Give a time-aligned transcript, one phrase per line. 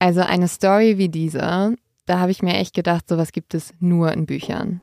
[0.00, 1.76] Also eine Story wie diese,
[2.06, 4.80] da habe ich mir echt gedacht, sowas gibt es nur in Büchern.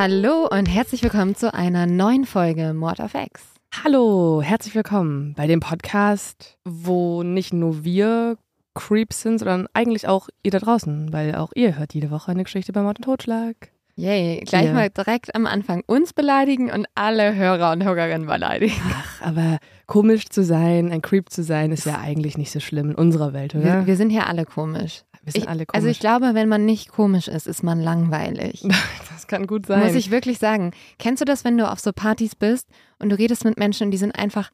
[0.00, 3.42] Hallo und herzlich willkommen zu einer neuen Folge Mord of X.
[3.82, 8.36] Hallo, herzlich willkommen bei dem Podcast, wo nicht nur wir
[8.76, 12.44] Creeps sind, sondern eigentlich auch ihr da draußen, weil auch ihr hört jede Woche eine
[12.44, 13.72] Geschichte bei Mord und Totschlag.
[13.96, 14.72] Yay, gleich Ja.
[14.72, 18.80] mal direkt am Anfang uns beleidigen und alle Hörer und Hörerinnen beleidigen.
[18.94, 22.90] Ach, aber komisch zu sein, ein Creep zu sein, ist ja eigentlich nicht so schlimm
[22.90, 23.64] in unserer Welt, oder?
[23.64, 25.02] Wir, wir sind hier alle komisch.
[25.28, 25.74] Wir sind Ich, alle komisch.
[25.76, 28.62] also ich glaube, wenn man nicht komisch ist, ist man langweilig.
[29.12, 29.84] das kann gut sein.
[29.84, 30.72] Muss ich wirklich sagen.
[30.98, 32.66] Kennst du das, wenn du auf so Partys bist
[32.98, 34.50] und du redest mit Menschen, die sind einfach,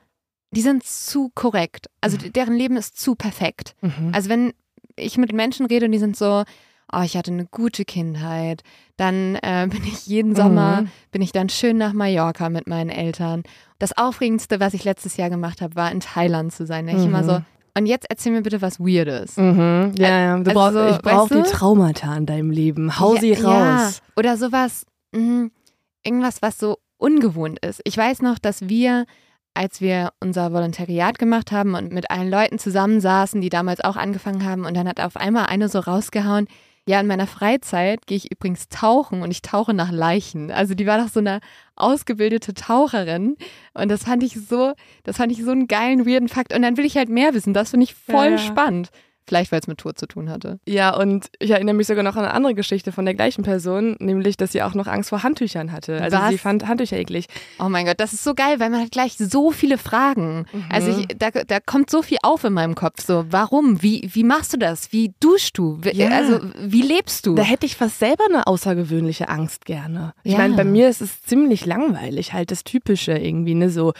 [0.50, 1.86] die sind zu korrekt.
[2.00, 3.74] Also deren Leben ist zu perfekt.
[3.80, 4.10] mhm.
[4.12, 4.52] Also wenn
[4.96, 6.44] ich mit Menschen rede und die sind so,
[6.92, 8.62] oh, ich hatte eine gute Kindheit,
[8.96, 10.90] dann äh, bin ich jeden Sommer, Mhm.
[11.10, 13.42] bin ich dann schön nach Mallorca mit meinen Eltern.
[13.78, 16.86] Das Aufregendste, was ich letztes Jahr gemacht habe, war in Thailand zu sein.
[16.88, 17.04] Ich Mhm.
[17.06, 17.40] immer so,
[17.76, 19.36] und jetzt erzähl mir bitte was Weirdes.
[19.36, 19.92] Mhm.
[19.96, 20.38] Ja, ja.
[20.38, 21.42] Du also brauchst, so, ich brauche weißt du?
[21.42, 22.98] die Traumata in deinem Leben.
[22.98, 23.96] Hau sie ja, raus.
[23.98, 24.12] Ja.
[24.16, 25.48] Oder sowas, mh,
[26.04, 27.80] irgendwas, was so ungewohnt ist.
[27.84, 29.06] Ich weiß noch, dass wir,
[29.54, 34.44] als wir unser Volontariat gemacht haben und mit allen Leuten zusammensaßen, die damals auch angefangen
[34.44, 36.46] haben, und dann hat auf einmal eine so rausgehauen,
[36.86, 40.50] ja, in meiner Freizeit gehe ich übrigens tauchen und ich tauche nach Leichen.
[40.50, 41.40] Also die war doch so eine
[41.76, 43.36] ausgebildete Taucherin
[43.72, 46.54] und das fand ich so, das fand ich so einen geilen, weirden Fakt.
[46.54, 47.54] Und dann will ich halt mehr wissen.
[47.54, 48.38] Das finde ich voll Ja, ja.
[48.38, 48.90] spannend.
[49.26, 50.58] Vielleicht, weil es mit Tod zu tun hatte.
[50.66, 53.96] Ja, und ich erinnere mich sogar noch an eine andere Geschichte von der gleichen Person,
[53.98, 56.00] nämlich, dass sie auch noch Angst vor Handtüchern hatte.
[56.02, 56.30] Also Was?
[56.30, 57.26] sie fand Handtücher eklig.
[57.58, 60.44] Oh mein Gott, das ist so geil, weil man hat gleich so viele Fragen.
[60.68, 63.00] Also ich, da, da kommt so viel auf in meinem Kopf.
[63.02, 63.82] So, warum?
[63.82, 64.92] Wie, wie machst du das?
[64.92, 65.78] Wie duschst du?
[65.82, 66.08] Wie, Ja.
[66.10, 67.34] Also, wie lebst du?
[67.34, 70.12] Da hätte ich fast selber eine außergewöhnliche Angst gerne.
[70.22, 70.38] Ich Ja.
[70.38, 73.92] meine, bei mir ist es ziemlich langweilig, halt das Typische irgendwie, ne, so Mhm.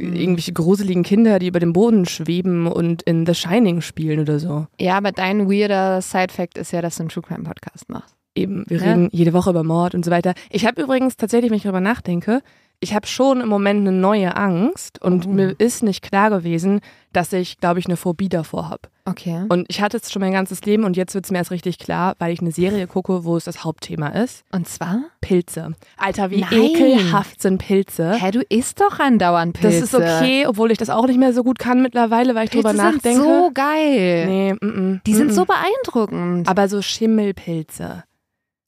[0.00, 4.66] Irgendwelche gruseligen Kinder, die über dem Boden schweben und in The Shining spielen oder so.
[4.80, 8.14] Ja, aber dein weirder Side-Fact ist ja, dass du einen True Crime Podcast machst.
[8.34, 8.84] Eben, wir Ja.
[8.92, 10.34] reden jede Woche über Mord und so weiter.
[10.50, 12.42] Ich habe übrigens tatsächlich, wenn ich darüber nachdenke,
[12.82, 15.30] ich habe schon im Moment eine neue Angst und Oh.
[15.30, 16.80] mir ist nicht klar gewesen,
[17.12, 18.82] dass ich, glaube ich, eine Phobie davor habe.
[19.04, 19.44] Okay.
[19.48, 21.78] Und ich hatte es schon mein ganzes Leben und jetzt wird es mir erst richtig
[21.78, 24.44] klar, weil ich eine Serie gucke, wo es das Hauptthema ist.
[24.52, 25.00] Und zwar?
[25.20, 25.72] Pilze.
[25.96, 26.52] Alter, wie Nein.
[26.52, 28.14] ekelhaft sind Pilze.
[28.14, 29.80] Hä, du isst doch andauernd Pilze.
[29.80, 32.50] Das ist okay, obwohl ich das auch nicht mehr so gut kann mittlerweile, weil ich
[32.52, 33.22] Pilze drüber sind nachdenke.
[33.22, 34.26] so geil.
[34.26, 36.48] nee, mm -mm, Die sind mm so beeindruckend.
[36.48, 38.04] Aber so Schimmelpilze.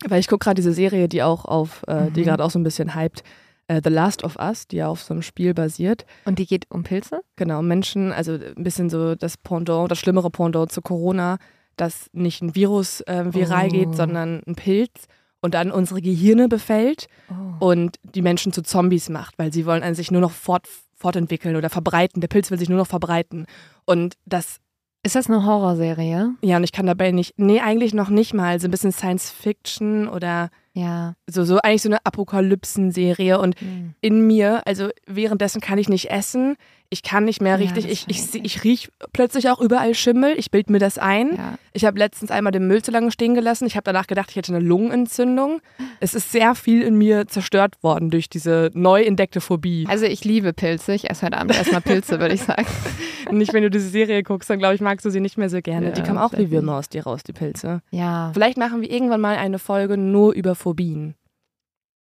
[0.07, 2.25] Weil ich gucke gerade diese Serie, die auch auf, äh, die Mhm.
[2.25, 3.23] gerade auch so ein bisschen hypt,
[3.69, 6.05] äh, The Last of Us, die ja auf so einem Spiel basiert.
[6.25, 7.21] Und die geht um Pilze?
[7.37, 11.39] Genau, Menschen, also ein bisschen so das Pendant, das schlimmere Pendant zu Corona,
[11.77, 13.71] dass nicht ein Virus äh, viral Oh.
[13.71, 15.07] geht, sondern ein Pilz
[15.41, 17.67] und dann unsere Gehirne befällt Oh.
[17.71, 21.57] und die Menschen zu Zombies macht, weil sie wollen an sich nur noch fort, fortentwickeln
[21.57, 22.21] oder verbreiten.
[22.21, 23.47] Der Pilz will sich nur noch verbreiten.
[23.87, 24.59] Und das,
[25.03, 26.35] Ist das eine Horrorserie?
[26.43, 29.31] ja, und ich kann dabei nicht, nee, eigentlich noch nicht mal, so ein bisschen Science
[29.31, 31.15] Fiction oder Ja.
[31.29, 33.95] so, so eigentlich so eine Apokalypsen-Serie und Hm.
[34.01, 36.57] in mir, also währenddessen kann ich nicht essen,
[36.93, 38.45] ich kann nicht mehr Ja, richtig, das ich, ich, ich.
[38.45, 41.37] ich riech plötzlich auch überall Schimmel, ich bild mir das ein.
[41.37, 41.59] Ja.
[41.73, 44.37] Ich habe letztens einmal den Müll zu lange stehen gelassen, ich habe danach gedacht, ich
[44.37, 45.61] hätte eine Lungenentzündung.
[46.01, 49.87] Es ist sehr viel in mir zerstört worden durch diese neu entdeckte Phobie.
[49.89, 50.95] Also ich liebe Pilze.
[50.95, 52.67] Ich esse heute Abend erstmal Pilze, würde ich sagen.
[53.31, 55.61] nicht, wenn du diese Serie guckst, dann glaube ich, magst du sie nicht mehr so
[55.63, 55.87] gerne.
[55.87, 57.81] Ja, die kommen auch wie Würmer aus dir raus, die Pilze.
[57.91, 61.15] Ja, Vielleicht machen wir irgendwann mal eine Folge nur über Phobien.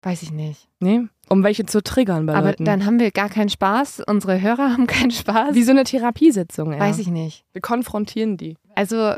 [0.03, 0.69] Weiß ich nicht.
[0.81, 1.03] Nee?
[1.28, 2.64] Um welche zu triggern bei Aber Leuten.
[2.64, 4.03] dann haben wir gar keinen Spaß.
[4.06, 5.54] Unsere Hörer haben keinen Spaß.
[5.54, 6.78] wie so eine Therapiesitzung, ja.
[6.81, 7.44] Weiß ich nicht.
[7.53, 8.56] Wir konfrontieren die.
[8.75, 9.14] Also,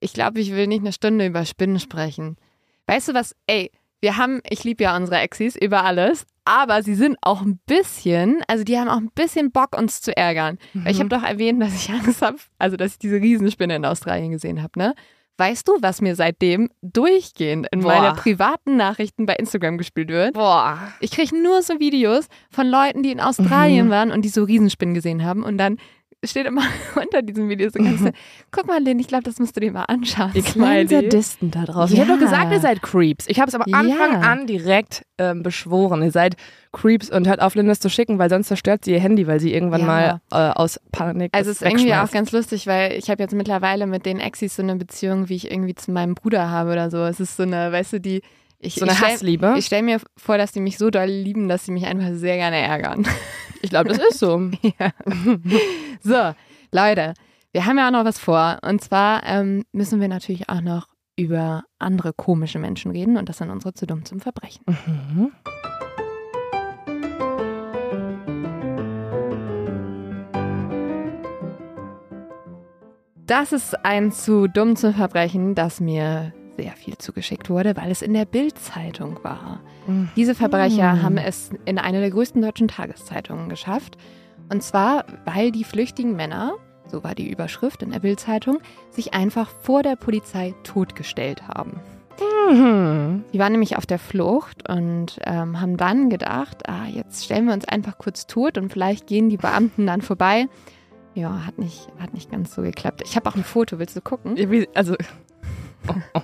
[0.00, 2.36] ich glaube, ich will nicht eine Stunde über Spinnen sprechen.
[2.86, 3.36] Weißt du was?
[3.46, 3.70] Ey,
[4.00, 8.42] wir haben, ich liebe ja unsere Exis über alles, aber sie sind auch ein bisschen,
[8.48, 10.58] also die haben auch ein bisschen Bock, uns zu ärgern.
[10.74, 13.84] Weil ich habe doch erwähnt, dass ich Angst habe, also dass ich diese Riesenspinne in
[13.84, 14.94] Australien gesehen habe, ne?
[15.42, 17.88] Weißt du, was mir seitdem durchgehend in Boah.
[17.88, 20.34] meine privaten Nachrichten bei Instagram gespielt wird?
[20.34, 20.78] Boah.
[21.00, 24.94] Ich kriege nur so Videos von Leuten, die in Australien waren und die so Riesenspinnen
[24.94, 25.78] gesehen haben und dann
[26.30, 26.62] steht immer
[26.94, 28.00] unter diesem Video so ganz,
[28.50, 30.30] guck mal, Lynn, ich glaube, das musst du dir mal anschauen.
[30.34, 30.88] Ihr kleinen.
[30.88, 31.96] Sadisten da draußen.
[31.96, 32.02] Ja.
[32.02, 33.26] Ich habe doch gesagt, ihr seid Creeps.
[33.28, 33.78] Ich habe es am Ja.
[33.78, 36.02] Anfang an direkt ähm, beschworen.
[36.02, 36.36] Ihr seid
[36.72, 39.40] Creeps und hört auf, Lynn das zu schicken, weil sonst zerstört sie ihr Handy, weil
[39.40, 39.86] sie irgendwann Ja.
[39.86, 43.34] mal äh, aus Panik Also es ist irgendwie auch ganz lustig, weil ich habe jetzt
[43.34, 46.90] mittlerweile mit den Exis so eine Beziehung, wie ich irgendwie zu meinem Bruder habe oder
[46.90, 46.98] so.
[47.04, 48.22] Es ist so eine, weißt du, die
[48.64, 49.54] ich, so eine ich stell, Hassliebe.
[49.58, 52.36] Ich stelle mir vor, dass die mich so doll lieben, dass sie mich einfach sehr
[52.36, 53.04] gerne ärgern.
[53.62, 54.38] Ich glaube, das ist so.
[54.78, 54.90] ja.
[56.02, 56.34] So,
[56.72, 57.14] Leute,
[57.52, 58.58] wir haben ja auch noch was vor.
[58.62, 63.38] Und zwar ähm, müssen wir natürlich auch noch über andere komische Menschen reden und das
[63.38, 64.64] sind unsere zu dumm zum Verbrechen.
[64.66, 65.32] Mhm.
[73.26, 78.02] Das ist ein zu dumm zum Verbrechen, das mir sehr viel zugeschickt wurde, weil es
[78.02, 79.60] in der Bild-Zeitung war.
[80.16, 81.02] Diese Verbrecher Mhm.
[81.02, 83.96] haben es in eine der größten deutschen Tageszeitungen geschafft.
[84.50, 86.52] Und zwar, weil die flüchtigen Männer,
[86.86, 88.58] so war die Überschrift in der Bild-Zeitung,
[88.90, 91.80] sich einfach vor der Polizei totgestellt haben.
[92.50, 93.24] Mhm.
[93.32, 97.54] Die waren nämlich auf der Flucht und ähm, haben dann gedacht, ah, jetzt stellen wir
[97.54, 100.48] uns einfach kurz tot und vielleicht gehen die Beamten dann vorbei.
[101.14, 103.02] Ja, hat nicht, hat nicht ganz so geklappt.
[103.04, 104.36] Ich habe auch ein Foto, willst du gucken?
[104.74, 104.94] Also.
[105.88, 106.20] Oh, oh.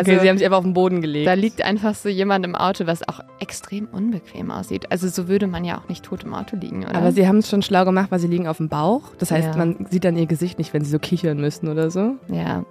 [0.00, 1.26] Also- Okay, sie haben sich einfach auf den Boden gelegt.
[1.26, 4.90] Da liegt einfach so jemand im Auto, was auch extrem unbequem aussieht.
[4.90, 6.94] Also so würde man ja auch nicht tot im Auto liegen, oder?
[6.96, 9.02] Aber sie haben es schon schlau gemacht, weil sie liegen auf dem Bauch.
[9.18, 9.56] Das heißt, Ja.
[9.56, 12.16] man sieht dann ihr Gesicht nicht, wenn sie so kichern müssen oder so.
[12.28, 12.64] ja.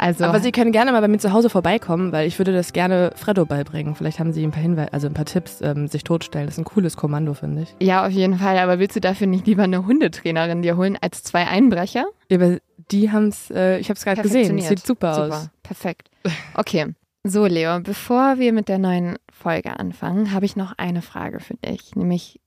[0.00, 2.72] Also Aber sie können gerne mal bei mir zu Hause vorbeikommen, weil ich würde das
[2.72, 3.96] gerne Freddo beibringen.
[3.96, 6.46] Vielleicht haben sie ein paar Hinweise, also ein paar Tipps, ähm, sich totstellen.
[6.46, 7.74] Das ist ein cooles Kommando, finde ich.
[7.84, 8.58] ja, auf jeden Fall.
[8.58, 12.04] Aber willst du dafür nicht lieber eine Hundetrainerin dir holen als zwei Einbrecher?
[12.30, 12.58] Ja, aber
[12.92, 14.56] die haben es, äh, ich habe es gerade gesehen.
[14.60, 15.50] Sieht super, Super, aus.
[15.68, 16.10] Perfekt.
[16.54, 16.94] Okay,
[17.24, 21.54] so Leo, bevor wir mit der neuen Folge anfangen, habe ich noch eine Frage für
[21.54, 21.94] dich.
[21.94, 22.40] Nämlich,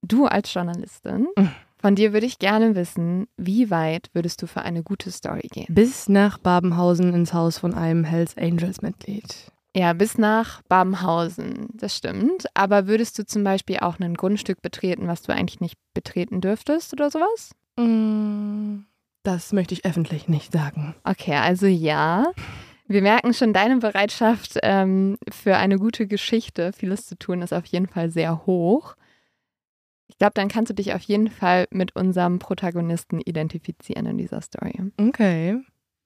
[0.00, 1.28] du als Journalistin,
[1.78, 5.66] von dir würde ich gerne wissen, wie weit würdest du für eine gute Story gehen?
[5.68, 9.52] Bis nach Babenhausen ins Haus von einem Hells Angels Mitglied.
[9.76, 12.46] Ja, bis nach Babenhausen, das stimmt.
[12.54, 16.92] Aber würdest du zum Beispiel auch ein Grundstück betreten, was du eigentlich nicht betreten dürftest
[16.92, 17.52] oder sowas?
[17.78, 18.84] Mm,
[19.22, 20.94] Das möchte ich öffentlich nicht sagen.
[21.04, 22.32] Okay, also ja.
[22.88, 27.64] Wir merken schon, deine Bereitschaft ähm, für eine gute Geschichte, vieles zu tun, ist auf
[27.66, 28.96] jeden Fall sehr hoch.
[30.08, 34.40] Ich glaube, dann kannst du dich auf jeden Fall mit unserem Protagonisten identifizieren in dieser
[34.42, 34.74] Story.
[34.98, 35.58] Okay.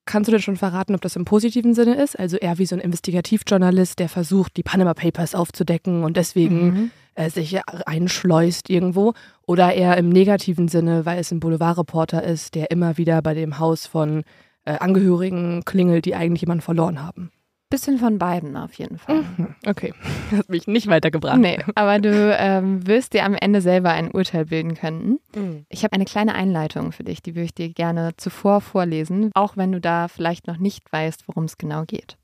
[0.04, 2.16] Kannst du denn schon verraten, ob das im positiven Sinne ist?
[2.16, 6.90] Also eher wie so ein Investigativjournalist, der versucht, die Panama Papers aufzudecken und deswegen Mhm.
[7.16, 9.14] Äh, sich einschleust irgendwo.
[9.46, 13.58] Oder eher im negativen Sinne, weil es ein Boulevardreporter ist, der immer wieder bei dem
[13.58, 14.22] Haus von
[14.64, 17.30] äh, Angehörigen klingelt, die eigentlich jemanden verloren haben.
[17.68, 19.24] Bisschen von beiden auf jeden Fall.
[19.36, 19.54] Mhm.
[19.66, 19.92] Okay,
[20.30, 21.38] hat mich nicht weitergebracht.
[21.38, 25.18] Nee, aber du ähm, wirst dir am Ende selber ein Urteil bilden können.
[25.34, 25.66] Mhm.
[25.68, 29.56] Ich habe eine kleine Einleitung für dich, die würde ich dir gerne zuvor vorlesen, auch
[29.56, 32.18] wenn du da vielleicht noch nicht weißt, worum es genau geht.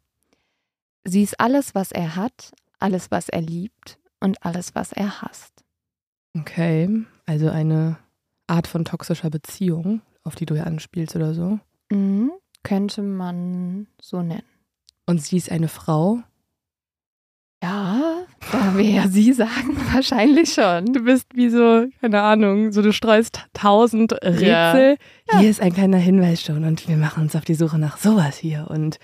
[1.04, 5.64] Sie ist alles, was er hat, alles, was er liebt und alles, was er hasst.
[6.38, 7.98] Okay, also eine
[8.46, 11.58] Art von toxischer Beziehung, auf die du ja anspielst oder so.
[11.90, 12.32] Mhm,
[12.62, 14.42] könnte man so nennen.
[15.06, 16.20] Und sie ist eine Frau.
[17.62, 20.86] Ja, da wir ja sie sagen, wahrscheinlich schon.
[20.86, 24.96] Du bist wie so, keine Ahnung, so du streust tausend Rätsel.
[25.30, 25.38] Ja.
[25.38, 28.36] Hier ist ein kleiner Hinweis schon und wir machen uns auf die Suche nach sowas
[28.36, 28.66] hier.
[28.68, 28.98] Und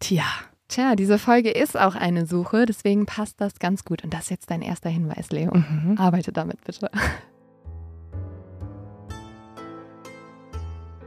[0.00, 0.24] tja,
[0.68, 4.04] Tja, diese Folge ist auch eine Suche, deswegen passt das ganz gut.
[4.04, 5.54] Und das ist jetzt dein erster Hinweis, Leo.
[5.54, 5.96] mhm.
[5.98, 6.90] Arbeite damit bitte.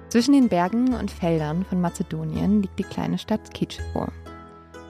[0.09, 4.07] Zwischen den Bergen und Feldern von Mazedonien liegt die kleine Stadt Kitschewo.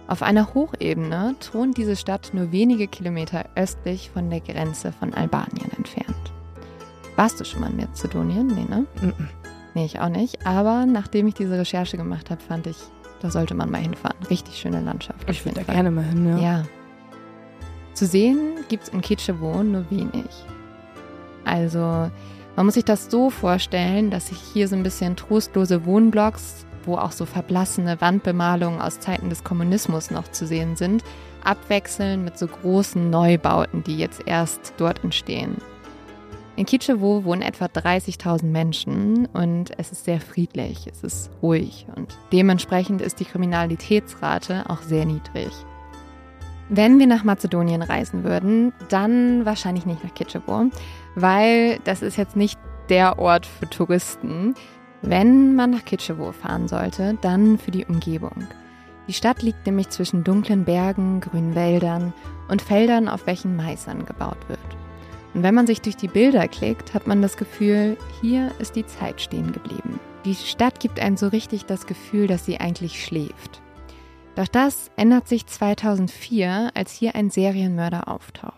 [0.08, 5.70] Auf einer Hochebene thront diese Stadt nur wenige Kilometer östlich von der Grenze von Albanien
[5.78, 6.32] entfernt.
[7.18, 8.48] Warst du schon mal in Mazedonien?
[8.48, 8.86] Nee, ne?
[9.02, 9.30] Mhm.
[9.74, 10.46] Nee, ich auch nicht.
[10.48, 12.78] Aber nachdem ich diese Recherche gemacht habe, fand ich,
[13.22, 14.18] da sollte man mal hinfahren.
[14.30, 15.30] Richtig schöne Landschaft.
[15.30, 15.76] ich würde da Fall.
[15.76, 16.28] gerne mal hin.
[16.28, 16.38] Ja.
[16.38, 16.64] Ja.
[17.94, 20.30] Zu sehen gibt es in Kitschewo nur wenig.
[21.46, 22.10] Also,
[22.56, 26.96] man muss sich das so vorstellen, dass sich hier so ein bisschen trostlose Wohnblocks, wo
[26.96, 31.04] auch so verblassene Wandbemalungen aus Zeiten des Kommunismus noch zu sehen sind,
[31.44, 35.58] abwechseln mit so großen Neubauten, die jetzt erst dort entstehen.
[36.62, 42.16] In Kitschewo wohnen etwa 30.000 Menschen und es ist sehr friedlich, es ist ruhig und
[42.32, 45.50] dementsprechend ist die Kriminalitätsrate auch sehr niedrig.
[46.70, 50.70] Wenn wir nach Mazedonien reisen würden, dann wahrscheinlich nicht nach Kitschewo,
[51.16, 54.54] weil das ist jetzt nicht der Ort für Touristen.
[55.02, 58.46] Wenn man nach Kitschewo fahren sollte, dann für die Umgebung.
[59.08, 62.14] Die Stadt liegt nämlich zwischen dunklen Bergen, grünen Wäldern
[62.50, 64.81] und Feldern, auf welchen Mais angebaut wird.
[65.34, 68.86] Und wenn man sich durch die Bilder klickt, hat man das Gefühl, hier ist die
[68.86, 70.00] Zeit stehen geblieben.
[70.26, 73.62] Die Stadt gibt einem so richtig das Gefühl, dass sie eigentlich schläft.
[74.36, 78.56] Doch das ändert sich 2004, als hier ein Serienmörder auftaucht.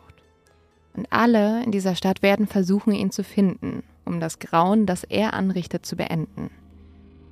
[0.96, 5.34] Und alle in dieser Stadt werden versuchen, ihn zu finden, um das Grauen, das er
[5.34, 6.50] anrichtet, zu beenden.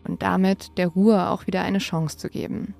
[0.03, 2.73] Und damit der Ruhe auch wieder eine Chance zu geben.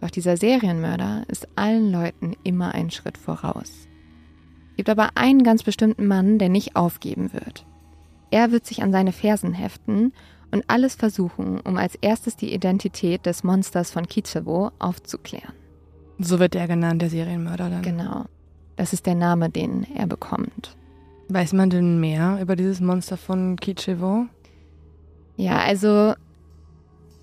[0.00, 3.88] Doch dieser Serienmörder ist allen Leuten immer einen Schritt voraus.
[4.76, 7.64] Es gibt aber einen ganz bestimmten Mann, der nicht aufgeben wird.
[8.30, 10.12] Er wird sich an seine Fersen heften
[10.50, 15.54] und alles versuchen, um als erstes die Identität des Monsters von Kitschewo aufzuklären.
[16.18, 17.80] So wird er genannt, der Serienmörder dann.
[17.80, 18.26] Genau.
[18.76, 20.76] Das ist der Name, den er bekommt.
[21.30, 24.26] Weiß man denn mehr über dieses Monster von Kitschewo?
[25.36, 26.12] Ja, also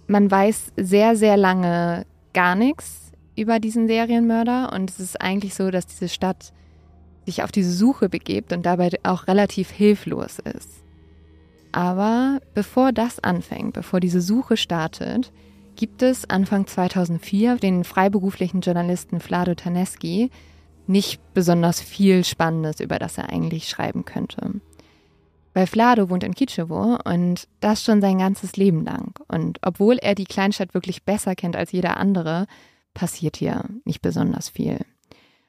[0.07, 5.69] man weiß sehr, sehr lange gar nichts über diesen Serienmörder und es ist eigentlich so,
[5.69, 6.51] dass diese Stadt
[7.25, 10.83] sich auf diese Suche begibt und dabei auch relativ hilflos ist.
[11.71, 15.31] Aber bevor das anfängt, bevor diese Suche startet,
[15.75, 20.29] gibt es Anfang 2004 den freiberuflichen Journalisten Vlado Taneski
[20.85, 24.61] nicht besonders viel Spannendes, über das er eigentlich schreiben könnte.
[25.53, 29.19] Weil Vlado wohnt in Kitschewo und das schon sein ganzes Leben lang.
[29.27, 32.47] Und obwohl er die Kleinstadt wirklich besser kennt als jeder andere,
[32.93, 34.79] passiert hier nicht besonders viel.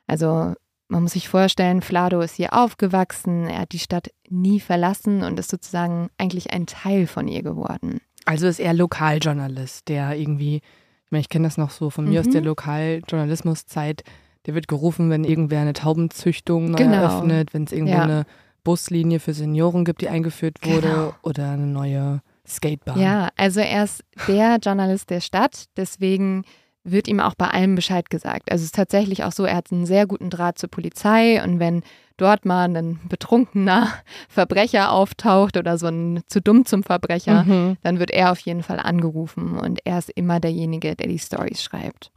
[0.06, 0.54] Also
[0.88, 5.38] man muss sich vorstellen, Flado ist hier aufgewachsen, er hat die Stadt nie verlassen und
[5.38, 8.00] ist sozusagen eigentlich ein Teil von ihr geworden.
[8.26, 12.20] Also ist er Lokaljournalist, der irgendwie, ich meine, ich kenne das noch so von mir
[12.20, 12.48] aus der mhm.
[12.48, 14.02] Lokaljournalismuszeit,
[14.46, 16.96] der wird gerufen, wenn irgendwer eine Taubenzüchtung neu genau.
[16.96, 18.02] eröffnet, wenn es irgendwo ja.
[18.02, 18.24] eine
[18.62, 21.14] Buslinie für Senioren gibt, die eingeführt wurde genau.
[21.22, 22.98] oder eine neue Skatebahn.
[23.00, 26.44] Ja, also er ist der Journalist der Stadt, deswegen
[26.84, 28.52] wird ihm auch bei allem Bescheid gesagt.
[28.52, 31.58] Also es ist tatsächlich auch so, er hat einen sehr guten Draht zur Polizei und
[31.58, 31.82] wenn
[32.16, 33.88] dort mal ein betrunkener
[34.28, 37.76] Verbrecher auftaucht oder so ein zu dumm zum Verbrecher, mhm.
[37.82, 41.62] dann wird er auf jeden Fall angerufen und er ist immer derjenige, der die Stories
[41.62, 42.10] schreibt.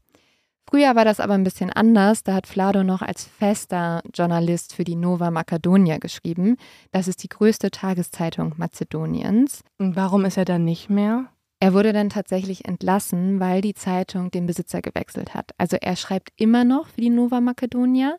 [0.69, 2.23] Früher war das aber ein bisschen anders.
[2.23, 6.57] Da hat Flado noch als fester Journalist für die Nova Macedonia geschrieben.
[6.91, 9.61] Das ist die größte Tageszeitung Mazedoniens.
[9.77, 11.27] Und warum ist er dann nicht mehr?
[11.59, 15.51] Er wurde dann tatsächlich entlassen, weil die Zeitung den Besitzer gewechselt hat.
[15.57, 18.17] Also er schreibt immer noch für die Nova Macedonia,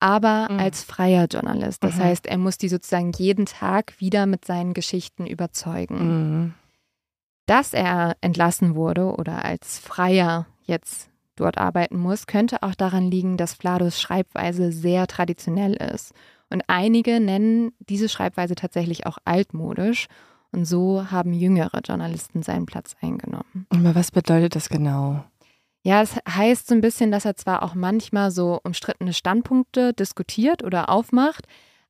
[0.00, 0.58] aber mhm.
[0.58, 1.84] als freier Journalist.
[1.84, 2.04] Das mhm.
[2.04, 5.98] heißt, er muss die sozusagen jeden Tag wieder mit seinen Geschichten überzeugen.
[5.98, 6.54] Mhm.
[7.46, 13.36] Dass er entlassen wurde oder als Freier jetzt dort arbeiten muss, könnte auch daran liegen,
[13.36, 16.12] dass Flados Schreibweise sehr traditionell ist.
[16.50, 20.08] Und einige nennen diese Schreibweise tatsächlich auch altmodisch
[20.52, 23.66] und so haben jüngere Journalisten seinen Platz eingenommen.
[23.70, 25.24] Aber was bedeutet das genau?
[25.82, 30.64] Ja, es heißt so ein bisschen, dass er zwar auch manchmal so umstrittene Standpunkte diskutiert
[30.64, 31.46] oder aufmacht,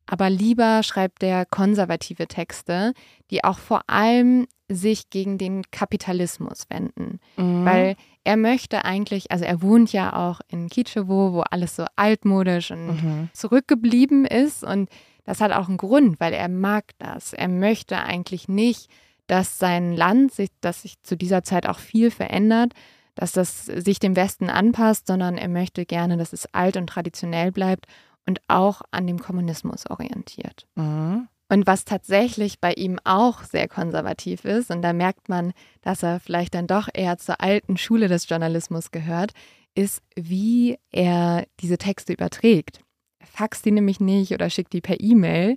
[0.07, 2.95] aber lieber schreibt er konservative Texte,
[3.31, 7.21] die auch vor allem sich gegen den Kapitalismus wenden.
[7.37, 7.65] Mhm.
[7.65, 12.71] Weil er möchte eigentlich, also er wohnt ja auch in Kitschewo, wo alles so altmodisch
[12.71, 13.29] und mhm.
[13.33, 14.89] zurückgeblieben ist und
[15.29, 17.35] das hat auch einen Grund, weil er mag das.
[17.35, 18.89] Er möchte eigentlich nicht,
[19.27, 22.73] dass sein Land sich, dass sich zu dieser Zeit auch viel verändert,
[23.15, 27.53] dass das sich dem Westen anpasst, sondern er möchte gerne, dass es alt und traditionell
[27.53, 27.85] bleibt
[28.25, 30.67] und auch an dem Kommunismus orientiert.
[30.77, 31.29] Mhm.
[31.51, 36.21] Und was tatsächlich bei ihm auch sehr konservativ ist, und da merkt man, dass er
[36.21, 39.33] vielleicht dann doch eher zur alten Schule des Journalismus gehört,
[39.75, 42.81] ist, wie er diese Texte überträgt
[43.23, 45.57] faxt die nämlich nicht oder schickt die per E-Mail.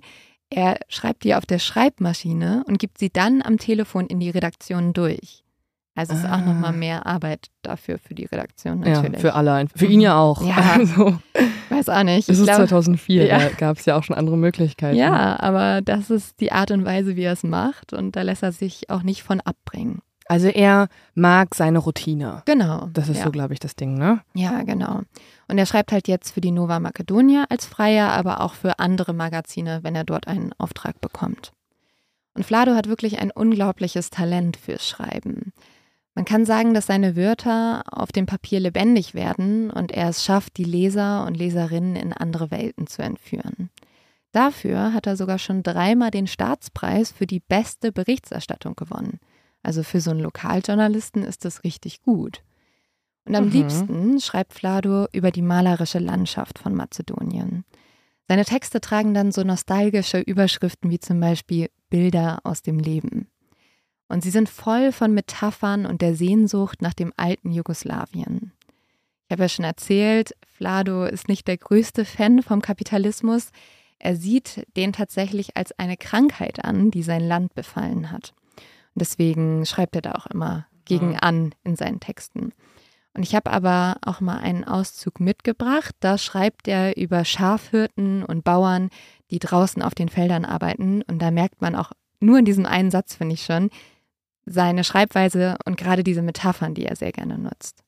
[0.50, 4.92] Er schreibt die auf der Schreibmaschine und gibt sie dann am Telefon in die Redaktion
[4.92, 5.42] durch.
[5.94, 6.36] Also es ist ah.
[6.36, 9.12] auch nochmal mehr Arbeit dafür für die Redaktion natürlich.
[9.14, 9.66] Ja, für alle.
[9.76, 10.42] Für ihn ja auch.
[10.42, 11.18] Ja, also,
[11.68, 12.28] weiß auch nicht.
[12.30, 13.38] Es ist glaub, 2004, ja.
[13.38, 14.96] da gab es ja auch schon andere Möglichkeiten.
[14.96, 18.42] Ja, aber das ist die Art und Weise, wie er es macht und da lässt
[18.42, 20.00] er sich auch nicht von abbringen.
[20.32, 22.40] Also er mag seine Routine.
[22.46, 22.88] Genau.
[22.94, 23.24] Das ist ja.
[23.24, 24.22] so, glaube ich, das Ding, ne?
[24.32, 25.02] Ja, genau.
[25.46, 29.12] Und er schreibt halt jetzt für die Nova Macedonia als Freier, aber auch für andere
[29.12, 31.52] Magazine, wenn er dort einen Auftrag bekommt.
[32.32, 35.52] Und Flado hat wirklich ein unglaubliches Talent fürs Schreiben.
[36.14, 40.56] Man kann sagen, dass seine Wörter auf dem Papier lebendig werden und er es schafft,
[40.56, 43.68] die Leser und Leserinnen in andere Welten zu entführen.
[44.32, 49.20] Dafür hat er sogar schon dreimal den Staatspreis für die beste Berichterstattung gewonnen.
[49.62, 52.42] Also für so einen Lokaljournalisten ist das richtig gut.
[53.24, 53.52] Und am mhm.
[53.52, 57.64] liebsten schreibt Flado über die malerische Landschaft von Mazedonien.
[58.28, 63.28] Seine Texte tragen dann so nostalgische Überschriften wie zum Beispiel Bilder aus dem Leben.
[64.08, 68.52] Und sie sind voll von Metaphern und der Sehnsucht nach dem alten Jugoslawien.
[69.26, 73.50] Ich habe ja schon erzählt, Flado ist nicht der größte Fan vom Kapitalismus.
[73.98, 78.34] Er sieht den tatsächlich als eine Krankheit an, die sein Land befallen hat.
[78.94, 82.52] Deswegen schreibt er da auch immer gegen an in seinen Texten.
[83.14, 85.94] Und ich habe aber auch mal einen Auszug mitgebracht.
[86.00, 88.88] Da schreibt er über Schafhirten und Bauern,
[89.30, 91.02] die draußen auf den Feldern arbeiten.
[91.02, 93.70] Und da merkt man auch nur in diesem einen Satz, finde ich schon,
[94.46, 97.82] seine Schreibweise und gerade diese Metaphern, die er sehr gerne nutzt.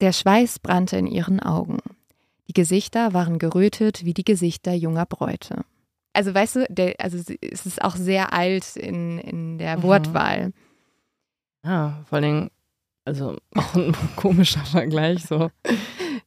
[0.00, 1.78] Der Schweiß brannte in ihren Augen.
[2.48, 5.64] Die Gesichter waren gerötet wie die Gesichter junger Bräute.
[6.14, 9.82] Also weißt du, der, also es ist auch sehr alt in, in der mhm.
[9.82, 10.52] Wortwahl.
[11.64, 12.50] Ja, vor allem,
[13.04, 15.24] also auch ein komischer Vergleich.
[15.24, 15.50] So.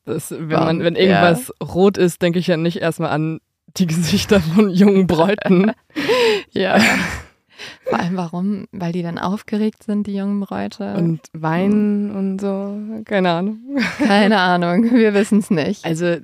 [0.06, 1.68] Das, wenn, man, wenn irgendwas ja.
[1.68, 3.40] rot ist, denke ich ja nicht erstmal an
[3.78, 5.72] die Gesichter von jungen Bräuten.
[6.52, 6.80] ja.
[7.86, 8.68] Vor allem warum?
[8.72, 10.94] Weil die dann aufgeregt sind, die jungen Bräute.
[10.94, 12.78] Und weinen und so.
[13.06, 13.60] Keine Ahnung.
[13.98, 14.92] Keine Ahnung.
[14.92, 15.84] Wir wissen es nicht.
[15.84, 16.18] Also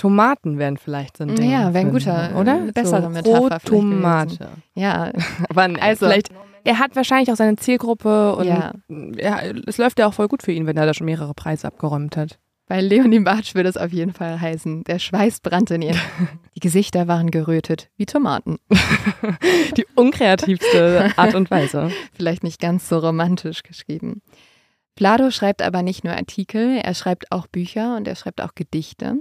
[0.00, 1.50] Tomaten wären vielleicht so ein Ding.
[1.50, 2.54] Ja, wäre ein guter, oder?
[2.54, 3.60] Eine bessere so, Metapher.
[3.60, 4.48] Tomate.
[4.74, 5.12] Ja.
[5.50, 6.30] Aber also, vielleicht,
[6.64, 8.72] er hat wahrscheinlich auch seine Zielgruppe und ja.
[9.18, 11.66] er, es läuft ja auch voll gut für ihn, wenn er da schon mehrere Preise
[11.66, 12.38] abgeräumt hat.
[12.66, 15.96] Bei Leonie Bartsch würde es auf jeden Fall heißen, der Schweiß brannte in ihr.
[16.54, 18.56] Die Gesichter waren gerötet, wie Tomaten.
[19.76, 21.90] Die unkreativste Art und Weise.
[22.14, 24.22] Vielleicht nicht ganz so romantisch geschrieben.
[24.94, 29.16] Plado schreibt aber nicht nur Artikel, er schreibt auch Bücher und er schreibt auch Gedichte.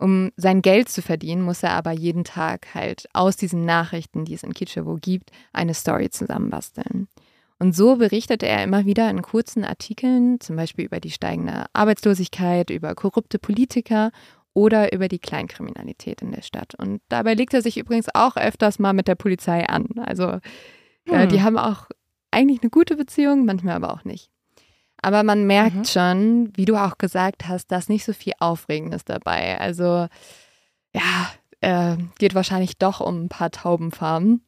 [0.00, 4.32] Um sein Geld zu verdienen, muss er aber jeden Tag halt aus diesen Nachrichten, die
[4.32, 7.06] es in Kitschewo gibt, eine Story zusammenbasteln.
[7.58, 12.70] Und so berichtete er immer wieder in kurzen Artikeln, zum Beispiel über die steigende Arbeitslosigkeit,
[12.70, 14.10] über korrupte Politiker
[14.54, 16.74] oder über die Kleinkriminalität in der Stadt.
[16.74, 19.86] Und dabei legt er sich übrigens auch öfters mal mit der Polizei an.
[19.98, 20.38] Also
[21.06, 21.14] hm.
[21.14, 21.90] äh, die haben auch
[22.30, 24.30] eigentlich eine gute Beziehung, manchmal aber auch nicht.
[25.02, 25.84] Aber man merkt mhm.
[25.84, 29.58] schon, wie du auch gesagt hast, dass nicht so viel Aufregendes dabei.
[29.60, 30.08] Also
[30.94, 34.42] ja, äh, geht wahrscheinlich doch um ein paar Taubenfarmen.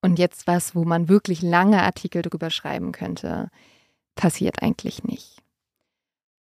[0.00, 3.50] Und jetzt was, wo man wirklich lange Artikel drüber schreiben könnte,
[4.14, 5.42] passiert eigentlich nicht.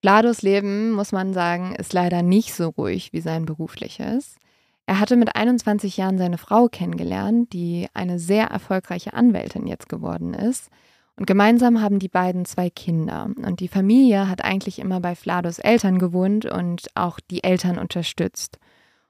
[0.02, 4.36] Vlados Leben, muss man sagen, ist leider nicht so ruhig wie sein berufliches.
[4.86, 10.34] Er hatte mit 21 Jahren seine Frau kennengelernt, die eine sehr erfolgreiche Anwältin jetzt geworden
[10.34, 10.68] ist.
[11.16, 13.30] Und gemeinsam haben die beiden zwei Kinder.
[13.36, 18.58] Und die Familie hat eigentlich immer bei Flados Eltern gewohnt und auch die Eltern unterstützt.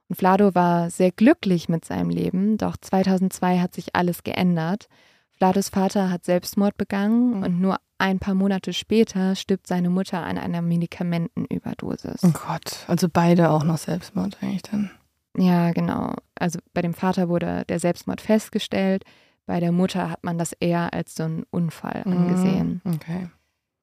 [0.09, 4.89] Und Flado war sehr glücklich mit seinem Leben, doch 2002 hat sich alles geändert.
[5.31, 10.37] Flados Vater hat Selbstmord begangen und nur ein paar Monate später stirbt seine Mutter an
[10.37, 12.23] einer Medikamentenüberdosis.
[12.23, 14.91] Oh Gott, also beide auch noch Selbstmord eigentlich dann.
[15.37, 16.15] Ja, genau.
[16.35, 19.05] Also bei dem Vater wurde der Selbstmord festgestellt.
[19.47, 22.13] Bei der Mutter hat man das eher als so einen Unfall mhm.
[22.13, 22.83] angesehen.
[22.85, 23.29] Okay.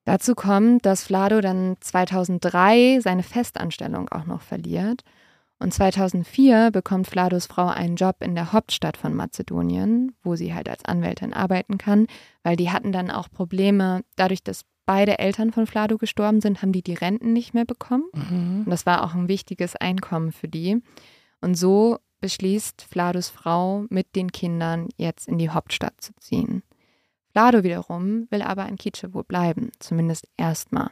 [0.05, 5.03] Dazu kommt, dass Flado dann 2003 seine Festanstellung auch noch verliert.
[5.59, 10.67] Und 2004 bekommt Flados Frau einen Job in der Hauptstadt von Mazedonien, wo sie halt
[10.67, 12.07] als Anwältin arbeiten kann,
[12.41, 16.71] weil die hatten dann auch Probleme, dadurch, dass beide Eltern von Flado gestorben sind, haben
[16.71, 18.05] die die Renten nicht mehr bekommen.
[18.13, 18.63] Mhm.
[18.65, 20.81] Und das war auch ein wichtiges Einkommen für die.
[21.41, 26.63] Und so beschließt Flados Frau mit den Kindern jetzt in die Hauptstadt zu ziehen.
[27.31, 30.91] Flado wiederum will aber in Kitschewo bleiben, zumindest erstmal.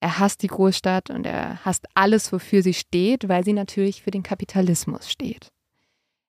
[0.00, 4.10] Er hasst die Großstadt und er hasst alles, wofür sie steht, weil sie natürlich für
[4.10, 5.52] den Kapitalismus steht.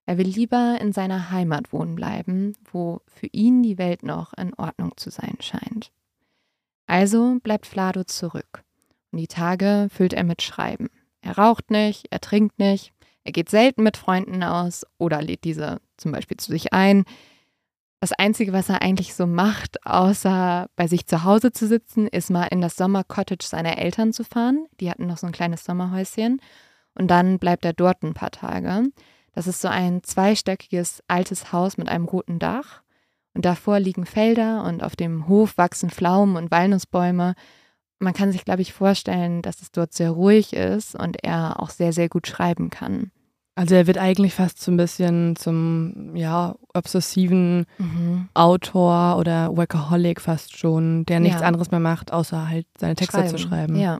[0.06, 4.54] Er will lieber in seiner Heimat wohnen bleiben, wo für ihn die Welt noch in
[4.54, 5.90] Ordnung zu sein scheint.
[6.86, 8.62] Also bleibt Flado zurück
[9.10, 10.90] und die Tage füllt er mit Schreiben.
[11.22, 12.92] Er raucht nicht, er trinkt nicht,
[13.24, 17.04] er geht selten mit Freunden aus oder lädt diese zum Beispiel zu sich ein.
[18.00, 22.30] Das Einzige, was er eigentlich so macht, außer bei sich zu Hause zu sitzen, ist
[22.30, 24.66] mal in das Sommercottage seiner Eltern zu fahren.
[24.78, 26.40] Die hatten noch so ein kleines Sommerhäuschen.
[26.94, 28.90] Und dann bleibt er dort ein paar Tage.
[29.32, 32.82] Das ist so ein zweistöckiges altes Haus mit einem roten Dach.
[33.32, 37.34] Und davor liegen Felder und auf dem Hof wachsen Pflaumen und Walnussbäume
[37.98, 41.70] man kann sich, glaube ich, vorstellen, dass es dort sehr ruhig ist und er auch
[41.70, 43.10] sehr, sehr gut schreiben kann.
[43.56, 48.28] Also er wird eigentlich fast so ein bisschen zum, ja, obsessiven mhm.
[48.34, 51.46] Autor oder Workaholic fast schon, der nichts ja.
[51.46, 53.30] anderes mehr macht, außer halt seine Texte schreiben.
[53.30, 53.76] zu schreiben.
[53.76, 53.98] Ja.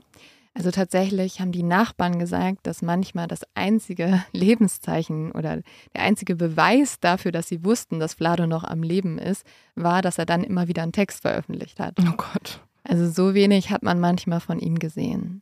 [0.53, 5.61] Also tatsächlich haben die Nachbarn gesagt, dass manchmal das einzige Lebenszeichen oder
[5.93, 10.17] der einzige Beweis dafür, dass sie wussten, dass Vlado noch am Leben ist, war, dass
[10.17, 11.95] er dann immer wieder einen Text veröffentlicht hat.
[11.99, 12.61] Oh Gott.
[12.87, 15.41] Also so wenig hat man manchmal von ihm gesehen.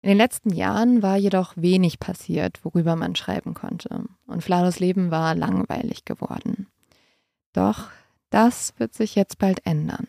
[0.00, 4.04] In den letzten Jahren war jedoch wenig passiert, worüber man schreiben konnte.
[4.26, 6.68] Und Flados Leben war langweilig geworden.
[7.52, 7.88] Doch
[8.30, 10.06] das wird sich jetzt bald ändern.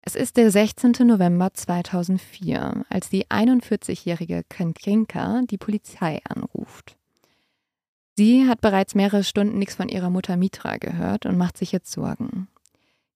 [0.00, 0.92] Es ist der 16.
[1.06, 6.96] November 2004, als die 41-jährige Kentrinka die Polizei anruft.
[8.16, 11.90] Sie hat bereits mehrere Stunden nichts von ihrer Mutter Mitra gehört und macht sich jetzt
[11.90, 12.48] Sorgen.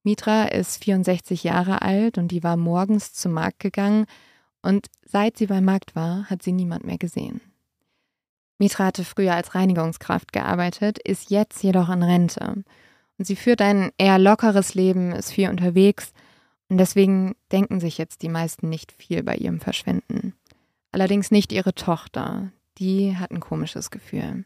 [0.04, 4.06] Mitra ist 64 Jahre alt und die war morgens zum Markt gegangen
[4.62, 7.40] und seit sie beim Markt war, hat sie niemand mehr gesehen.
[8.58, 12.64] Mitra hatte früher als Reinigungskraft gearbeitet, ist jetzt jedoch in Rente.
[13.16, 16.12] Und sie führt ein eher lockeres Leben, ist viel unterwegs
[16.68, 20.34] und deswegen denken sich jetzt die meisten nicht viel bei ihrem Verschwinden.
[20.92, 24.44] Allerdings nicht ihre Tochter, die hat ein komisches Gefühl.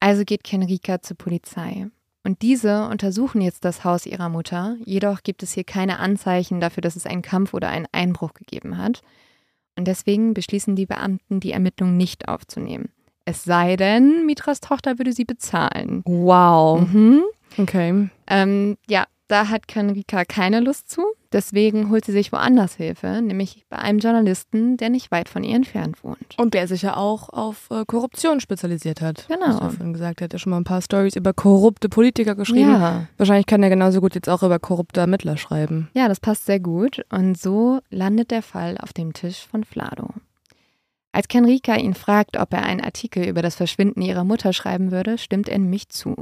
[0.00, 1.86] Also geht Kenrika zur Polizei.
[2.24, 6.80] Und diese untersuchen jetzt das Haus ihrer Mutter, jedoch gibt es hier keine Anzeichen dafür,
[6.80, 9.02] dass es einen Kampf oder einen Einbruch gegeben hat.
[9.76, 12.90] Und deswegen beschließen die Beamten, die Ermittlungen nicht aufzunehmen.
[13.24, 16.02] Es sei denn, Mitras Tochter würde sie bezahlen.
[16.04, 16.88] Wow.
[16.88, 17.22] Mhm.
[17.58, 18.08] Okay.
[18.26, 21.02] Ähm, ja, da hat Kanrika keine Lust zu.
[21.32, 25.56] Deswegen holt sie sich woanders Hilfe, nämlich bei einem Journalisten, der nicht weit von ihr
[25.56, 26.36] entfernt wohnt.
[26.36, 29.26] Und der sich ja auch auf äh, Korruption spezialisiert hat.
[29.28, 29.60] Genau.
[29.60, 30.32] Was er gesagt hat.
[30.32, 32.70] Er schon mal ein paar Stories über korrupte Politiker geschrieben.
[32.70, 33.06] Ja.
[33.16, 35.90] Wahrscheinlich kann er genauso gut jetzt auch über korrupte Ermittler schreiben.
[35.94, 37.02] Ja, das passt sehr gut.
[37.10, 40.10] Und so landet der Fall auf dem Tisch von Flado.
[41.12, 45.18] Als Kenrika ihn fragt, ob er einen Artikel über das Verschwinden ihrer Mutter schreiben würde,
[45.18, 46.16] stimmt er nämlich zu.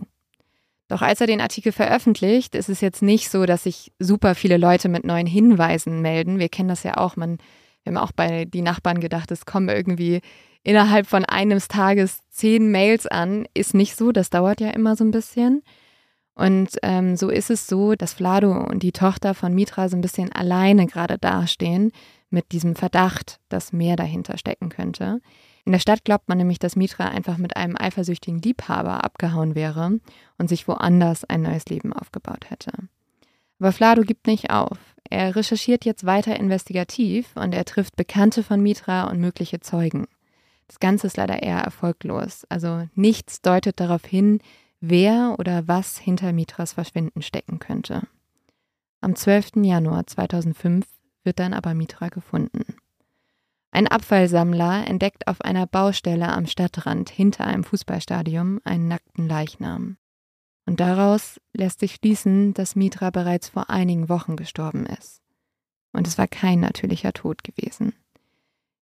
[0.91, 4.57] Doch als er den Artikel veröffentlicht, ist es jetzt nicht so, dass sich super viele
[4.57, 6.41] Leute mit neuen Hinweisen melden.
[6.41, 7.15] Wir kennen das ja auch.
[7.15, 7.39] Man,
[7.85, 10.21] wir haben auch bei die Nachbarn gedacht, es kommen irgendwie
[10.65, 13.47] innerhalb von eines Tages zehn Mails an.
[13.55, 15.63] Ist nicht so, das dauert ja immer so ein bisschen.
[16.35, 20.01] Und ähm, so ist es so, dass Vlado und die Tochter von Mitra so ein
[20.01, 21.93] bisschen alleine gerade dastehen
[22.31, 25.21] mit diesem Verdacht, dass mehr dahinter stecken könnte.
[25.65, 30.01] In der Stadt glaubt man nämlich, dass Mitra einfach mit einem eifersüchtigen Liebhaber abgehauen wäre
[30.39, 32.73] und sich woanders ein neues Leben aufgebaut hätte.
[33.59, 34.79] Aber Flado gibt nicht auf.
[35.11, 40.07] Er recherchiert jetzt weiter investigativ und er trifft Bekannte von Mitra und mögliche Zeugen.
[40.67, 42.47] Das Ganze ist leider eher erfolglos.
[42.49, 44.41] Also nichts deutet darauf hin,
[44.81, 48.03] wer oder was hinter Mitras Verschwinden stecken könnte.
[49.01, 49.57] Am 12.
[49.65, 50.87] Januar 2005
[51.25, 52.65] wird dann aber Mitra gefunden.
[53.73, 59.97] Ein Abfallsammler entdeckt auf einer Baustelle am Stadtrand hinter einem Fußballstadion einen nackten Leichnam.
[60.67, 65.21] Und daraus lässt sich schließen, dass Mitra bereits vor einigen Wochen gestorben ist.
[65.93, 67.95] Und es war kein natürlicher Tod gewesen.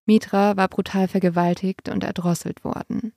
[0.06, 3.14] Mitra war brutal vergewaltigt und erdrosselt worden.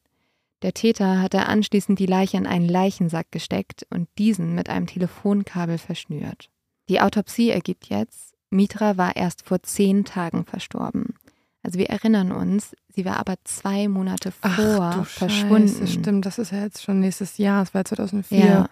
[0.63, 5.79] Der Täter hatte anschließend die Leiche in einen Leichensack gesteckt und diesen mit einem Telefonkabel
[5.79, 6.51] verschnürt.
[6.89, 11.15] Die Autopsie ergibt jetzt, Mitra war erst vor zehn Tagen verstorben.
[11.63, 15.69] Also wir erinnern uns, sie war aber zwei Monate vor Ach, verschwunden.
[15.69, 18.39] Scheiße, stimmt, das ist ja jetzt schon nächstes Jahr, es war 2004.
[18.39, 18.69] Ja.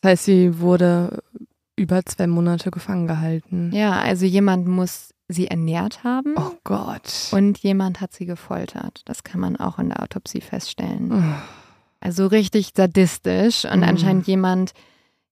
[0.00, 1.22] Das heißt, sie wurde
[1.76, 3.70] über zwei Monate gefangen gehalten.
[3.72, 6.34] Ja, also jemand muss sie ernährt haben.
[6.36, 7.28] Oh Gott.
[7.32, 9.02] Und jemand hat sie gefoltert.
[9.06, 11.10] Das kann man auch in der Autopsie feststellen.
[11.12, 11.42] Oh.
[12.00, 13.84] Also richtig sadistisch und mhm.
[13.84, 14.72] anscheinend jemand,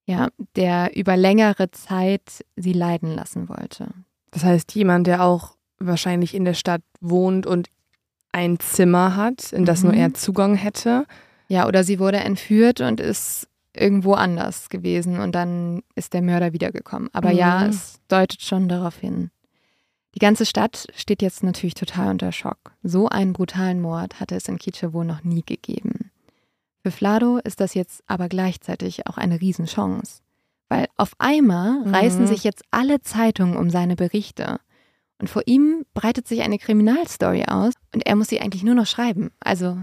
[0.07, 3.89] ja, der über längere Zeit sie leiden lassen wollte.
[4.31, 7.69] Das heißt, jemand, der auch wahrscheinlich in der Stadt wohnt und
[8.33, 9.91] ein Zimmer hat, in das mhm.
[9.91, 11.07] nur er Zugang hätte.
[11.49, 16.53] Ja, oder sie wurde entführt und ist irgendwo anders gewesen und dann ist der Mörder
[16.53, 17.09] wiedergekommen.
[17.13, 17.39] Aber mhm.
[17.39, 19.31] ja, es deutet schon darauf hin.
[20.15, 22.73] Die ganze Stadt steht jetzt natürlich total unter Schock.
[22.83, 26.11] So einen brutalen Mord hatte es in Kitschewo noch nie gegeben.
[26.83, 30.23] Für Flado ist das jetzt aber gleichzeitig auch eine Riesenchance.
[30.69, 31.95] Weil auf einmal mhm.
[31.95, 34.61] reißen sich jetzt alle Zeitungen um seine Berichte.
[35.21, 38.87] Und vor ihm breitet sich eine Kriminalstory aus und er muss sie eigentlich nur noch
[38.87, 39.31] schreiben.
[39.41, 39.79] Also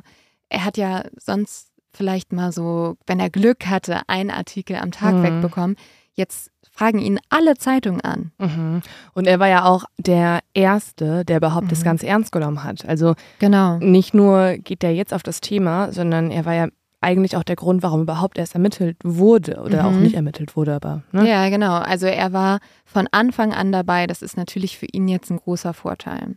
[0.50, 5.16] er hat ja sonst vielleicht mal so, wenn er Glück hatte, einen Artikel am Tag
[5.16, 5.24] mhm.
[5.24, 5.76] wegbekommen.
[6.14, 8.32] Jetzt fragen ihn alle Zeitungen an.
[8.38, 8.82] Mhm.
[9.14, 11.70] Und er war ja auch der Erste, der überhaupt mhm.
[11.70, 12.86] das ganz ernst genommen hat.
[12.86, 13.78] Also genau.
[13.78, 16.68] nicht nur geht er jetzt auf das Thema, sondern er war ja
[17.06, 19.88] eigentlich auch der Grund, warum überhaupt erst ermittelt wurde oder mhm.
[19.88, 21.04] auch nicht ermittelt wurde, aber.
[21.12, 21.30] Ne?
[21.30, 21.76] Ja, genau.
[21.76, 24.08] Also er war von Anfang an dabei.
[24.08, 26.36] Das ist natürlich für ihn jetzt ein großer Vorteil.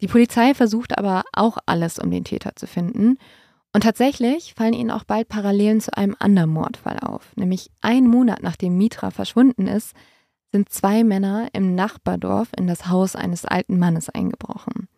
[0.00, 3.18] Die Polizei versucht aber auch alles, um den Täter zu finden.
[3.72, 7.32] Und tatsächlich fallen ihnen auch bald Parallelen zu einem anderen Mordfall auf.
[7.34, 9.94] Nämlich einen Monat nachdem Mitra verschwunden ist,
[10.52, 14.88] sind zwei Männer im Nachbardorf in das Haus eines alten Mannes eingebrochen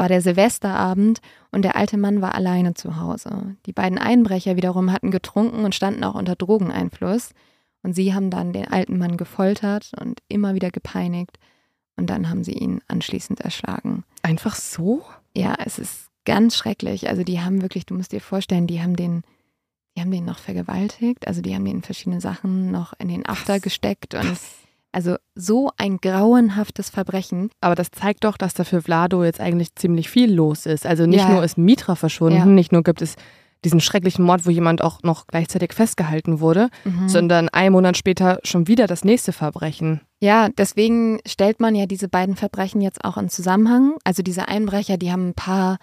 [0.00, 1.20] war der Silvesterabend
[1.52, 3.54] und der alte Mann war alleine zu Hause.
[3.66, 7.34] Die beiden Einbrecher wiederum hatten getrunken und standen auch unter Drogeneinfluss.
[7.82, 11.38] Und sie haben dann den alten Mann gefoltert und immer wieder gepeinigt.
[11.96, 14.04] Und dann haben sie ihn anschließend erschlagen.
[14.22, 15.04] Einfach so?
[15.36, 17.10] Ja, es ist ganz schrecklich.
[17.10, 19.22] Also die haben wirklich, du musst dir vorstellen, die haben den,
[19.94, 21.28] die haben den noch vergewaltigt.
[21.28, 23.62] Also die haben den verschiedene Sachen noch in den After Was?
[23.62, 24.54] gesteckt und Was?
[24.92, 27.50] Also so ein grauenhaftes Verbrechen.
[27.60, 30.86] Aber das zeigt doch, dass da für Vlado jetzt eigentlich ziemlich viel los ist.
[30.86, 31.28] Also nicht ja.
[31.28, 32.46] nur ist Mitra verschwunden, ja.
[32.46, 33.16] nicht nur gibt es
[33.64, 37.08] diesen schrecklichen Mord, wo jemand auch noch gleichzeitig festgehalten wurde, mhm.
[37.08, 40.00] sondern einen Monat später schon wieder das nächste Verbrechen.
[40.20, 43.96] Ja, deswegen stellt man ja diese beiden Verbrechen jetzt auch in Zusammenhang.
[44.04, 45.76] Also diese Einbrecher, die haben ein paar,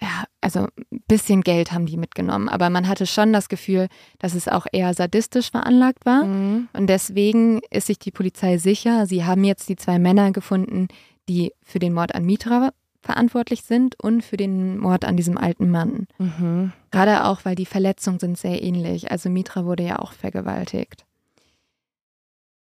[0.00, 4.34] ja, also ein bisschen Geld haben die mitgenommen, aber man hatte schon das Gefühl, dass
[4.34, 6.24] es auch eher sadistisch veranlagt war.
[6.24, 6.68] Mhm.
[6.72, 10.88] Und deswegen ist sich die Polizei sicher, sie haben jetzt die zwei Männer gefunden,
[11.28, 12.70] die für den Mord an Mitra
[13.02, 16.06] verantwortlich sind und für den Mord an diesem alten Mann.
[16.18, 16.72] Mhm.
[16.90, 19.10] Gerade auch, weil die Verletzungen sind sehr ähnlich.
[19.10, 21.04] Also Mitra wurde ja auch vergewaltigt.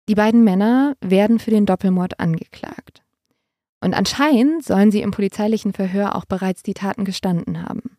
[0.10, 3.05] Die beiden Männer werden für den Doppelmord angeklagt.
[3.82, 7.98] Und anscheinend sollen sie im polizeilichen Verhör auch bereits die Taten gestanden haben.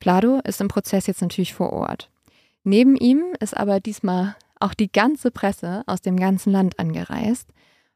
[0.00, 2.10] Flado ist im Prozess jetzt natürlich vor Ort.
[2.64, 7.48] Neben ihm ist aber diesmal auch die ganze Presse aus dem ganzen Land angereist,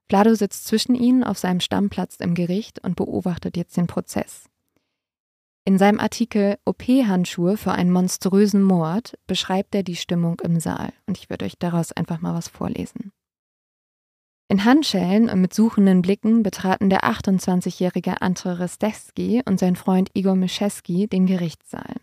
[0.09, 4.45] Vlado sitzt zwischen ihnen auf seinem Stammplatz im Gericht und beobachtet jetzt den Prozess.
[5.65, 11.19] In seinem Artikel OP-Handschuhe für einen monströsen Mord beschreibt er die Stimmung im Saal und
[11.19, 13.11] ich würde euch daraus einfach mal was vorlesen.
[14.49, 20.37] In Handschellen und mit suchenden Blicken betraten der 28-jährige Andre Restewski und sein Freund Igor
[20.37, 21.97] Mischeski den Gerichtssaal.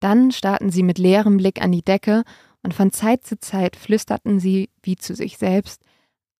[0.00, 2.24] Dann starrten sie mit leerem Blick an die Decke
[2.62, 5.82] und von Zeit zu Zeit flüsterten sie, wie zu sich selbst,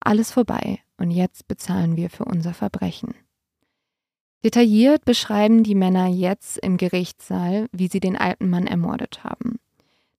[0.00, 3.14] alles vorbei und jetzt bezahlen wir für unser Verbrechen.
[4.44, 9.60] Detailliert beschreiben die Männer jetzt im Gerichtssaal, wie sie den alten Mann ermordet haben.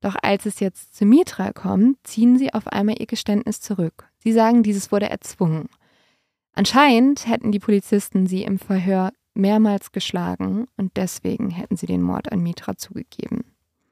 [0.02, 4.13] Doch als es jetzt zu Mitra kommt, ziehen sie auf einmal ihr Geständnis zurück.
[4.24, 5.68] Sie sagen, dieses wurde erzwungen.
[6.54, 12.32] Anscheinend hätten die Polizisten sie im Verhör mehrmals geschlagen und deswegen hätten sie den Mord
[12.32, 13.44] an Mitra zugegeben.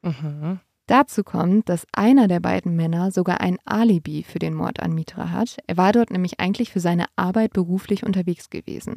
[0.03, 0.59] Mhm.
[0.87, 5.31] Dazu kommt, dass einer der beiden Männer sogar ein Alibi für den Mord an Mitra
[5.31, 5.57] hat.
[5.67, 8.95] Er war dort nämlich eigentlich für seine Arbeit beruflich unterwegs gewesen.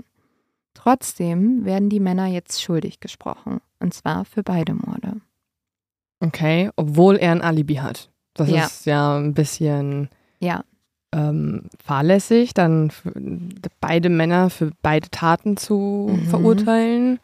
[0.75, 3.61] Trotzdem werden die Männer jetzt schuldig gesprochen.
[3.81, 5.20] Und zwar für beide Morde.
[6.20, 8.11] Okay, obwohl er ein Alibi hat.
[8.35, 8.64] Das ja.
[8.64, 10.09] ist ja ein bisschen
[10.40, 10.64] ja.
[11.14, 12.90] Ähm, fahrlässig, dann
[13.81, 16.27] beide Männer für beide Taten zu mhm.
[16.27, 17.20] verurteilen.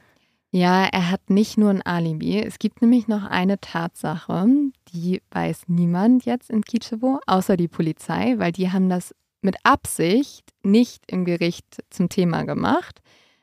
[0.53, 2.40] Ja, er hat nicht nur ein Alibi.
[2.40, 4.46] Es gibt nämlich noch eine Tatsache,
[4.92, 10.44] die weiß niemand jetzt in Kitschewo, außer die Polizei, weil die haben das mit Absicht
[10.62, 13.00] nicht im Gericht zum Thema gemacht.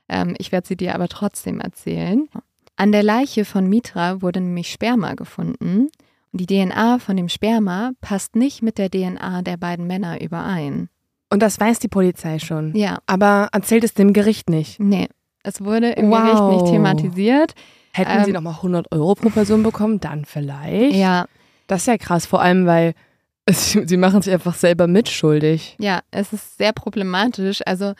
[0.08, 2.30] Ähm, ich werde sie dir aber trotzdem erzählen.
[2.76, 5.90] An der Leiche von Mitra wurde nämlich Sperma gefunden.
[6.32, 10.90] Und die DNA von dem Sperma passt nicht mit der DNA der beiden Männer überein.
[11.30, 12.76] Und das weiß die Polizei schon.
[12.76, 13.00] Ja.
[13.06, 14.80] Aber erzählt es dem Gericht nicht.
[14.80, 15.10] Nee.
[15.44, 16.22] Es wurde im wow.
[16.22, 17.54] Gericht nicht thematisiert.
[17.94, 20.96] Hätten ähm, sie nochmal 100 Euro pro Person bekommen, dann vielleicht.
[20.96, 21.26] Ja.
[21.68, 22.94] Das ist ja krass, vor allem, weil
[23.46, 25.76] es, sie machen sich einfach selber mitschuldig.
[25.80, 27.62] Ja, es ist sehr problematisch.
[27.66, 27.94] Also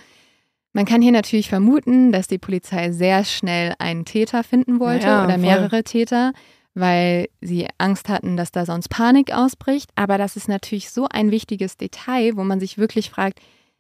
[0.74, 5.24] man kann hier natürlich vermuten, dass die Polizei sehr schnell einen Täter finden wollte ja,
[5.24, 5.84] oder mehrere voll.
[5.84, 6.34] Täter,
[6.80, 9.92] weil sie Angst hatten, dass da sonst Panik ausbricht.
[9.96, 13.40] Aber das ist natürlich so ein wichtiges Detail, wo man sich wirklich fragt,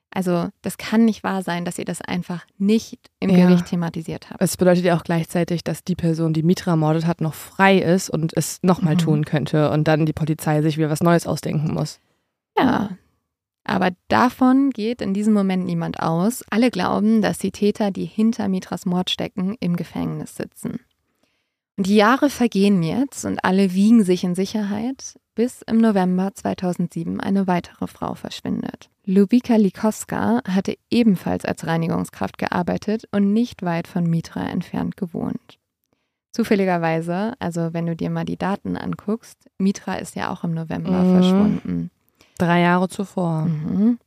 [0.09, 3.45] also das kann nicht wahr sein, dass ihr das einfach nicht im ja.
[3.45, 4.41] Gericht thematisiert habt.
[4.41, 8.09] Es bedeutet ja auch gleichzeitig, dass die Person, die Mitra ermordet hat, noch frei ist
[8.09, 8.99] und es nochmal mhm.
[8.99, 11.99] tun könnte und dann die Polizei sich wieder was Neues ausdenken muss.
[12.57, 12.97] Ja,
[13.63, 16.43] aber davon geht in diesem Moment niemand aus.
[16.49, 20.79] Alle glauben, dass die Täter, die hinter Mitras Mord stecken, im Gefängnis sitzen.
[21.79, 27.45] Die Jahre vergehen jetzt und alle wiegen sich in Sicherheit, bis im November 2007 eine
[27.45, 28.89] weitere Frau verschwindet.
[29.05, 35.59] Lubika Likowska hatte ebenfalls als Reinigungskraft gearbeitet und nicht weit von Mitra entfernt gewohnt.
[36.31, 41.03] Zufälligerweise, also wenn du dir mal die Daten anguckst, Mitra ist ja auch im November
[41.03, 41.21] mhm.
[41.21, 41.91] verschwunden.
[42.39, 43.43] Drei Jahre zuvor.
[43.43, 43.99] Mhm.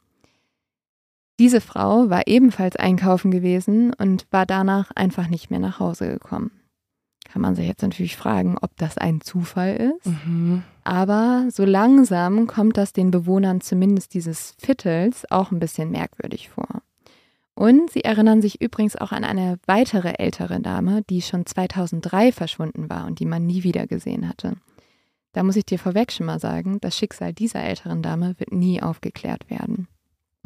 [1.38, 6.50] Diese Frau war ebenfalls einkaufen gewesen und war danach einfach nicht mehr nach Hause gekommen
[7.32, 10.06] kann man sich jetzt natürlich fragen, ob das ein Zufall ist.
[10.06, 10.62] Mhm.
[10.82, 16.82] Aber so langsam kommt das den Bewohnern zumindest dieses Viertels auch ein bisschen merkwürdig vor.
[17.54, 22.88] Und sie erinnern sich übrigens auch an eine weitere ältere Dame, die schon 2003 verschwunden
[22.88, 24.54] war und die man nie wieder gesehen hatte.
[25.32, 28.82] Da muss ich dir vorweg schon mal sagen, das Schicksal dieser älteren Dame wird nie
[28.82, 29.86] aufgeklärt werden.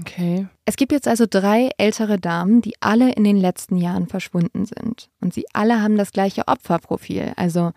[0.01, 0.49] Okay.
[0.65, 5.09] Es gibt jetzt also drei ältere Damen, die alle in den letzten Jahren verschwunden sind.
[5.21, 7.33] Und sie alle haben das gleiche Opferprofil.
[7.37, 7.73] Also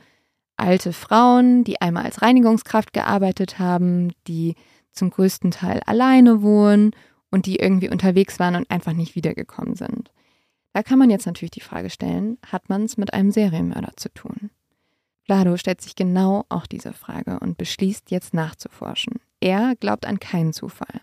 [0.55, 4.55] alte Frauen, die einmal als Reinigungskraft gearbeitet haben, die
[4.91, 6.91] zum größten Teil alleine wohnen
[7.29, 10.11] und die irgendwie unterwegs waren und einfach nicht wiedergekommen sind.
[10.73, 14.11] Da kann man jetzt natürlich die Frage stellen, hat man es mit einem Serienmörder zu
[14.13, 14.49] tun?
[15.25, 19.15] Vlado stellt sich genau auch diese Frage und beschließt jetzt nachzuforschen.
[19.39, 21.01] Er glaubt an keinen Zufall.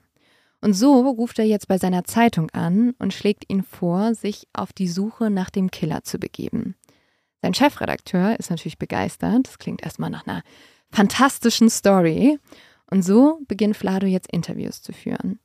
[0.65, 4.73] Und so ruft er jetzt bei seiner Zeitung an und schlägt ihn vor, sich auf
[4.73, 6.75] die Suche nach dem Killer zu begeben.
[7.43, 9.47] Sein Chefredakteur ist natürlich begeistert.
[9.47, 10.43] Das klingt erstmal nach einer
[10.91, 12.39] fantastischen Story.
[12.91, 15.39] Und so beginnt Flado jetzt Interviews zu führen.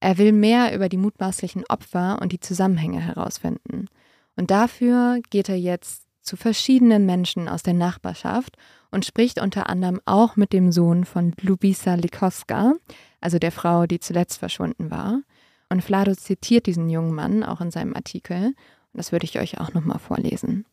[0.00, 3.88] Er will mehr über die mutmaßlichen Opfer und die Zusammenhänge herausfinden.
[4.36, 8.56] Und dafür geht er jetzt zu verschiedenen Menschen aus der Nachbarschaft
[8.92, 12.74] und spricht unter anderem auch mit dem Sohn von Lubisa Likowska,
[13.20, 15.22] also der Frau, die zuletzt verschwunden war.
[15.68, 18.46] Und Flado zitiert diesen jungen Mann auch in seinem Artikel.
[18.46, 18.54] Und
[18.92, 20.66] das würde ich euch auch nochmal vorlesen.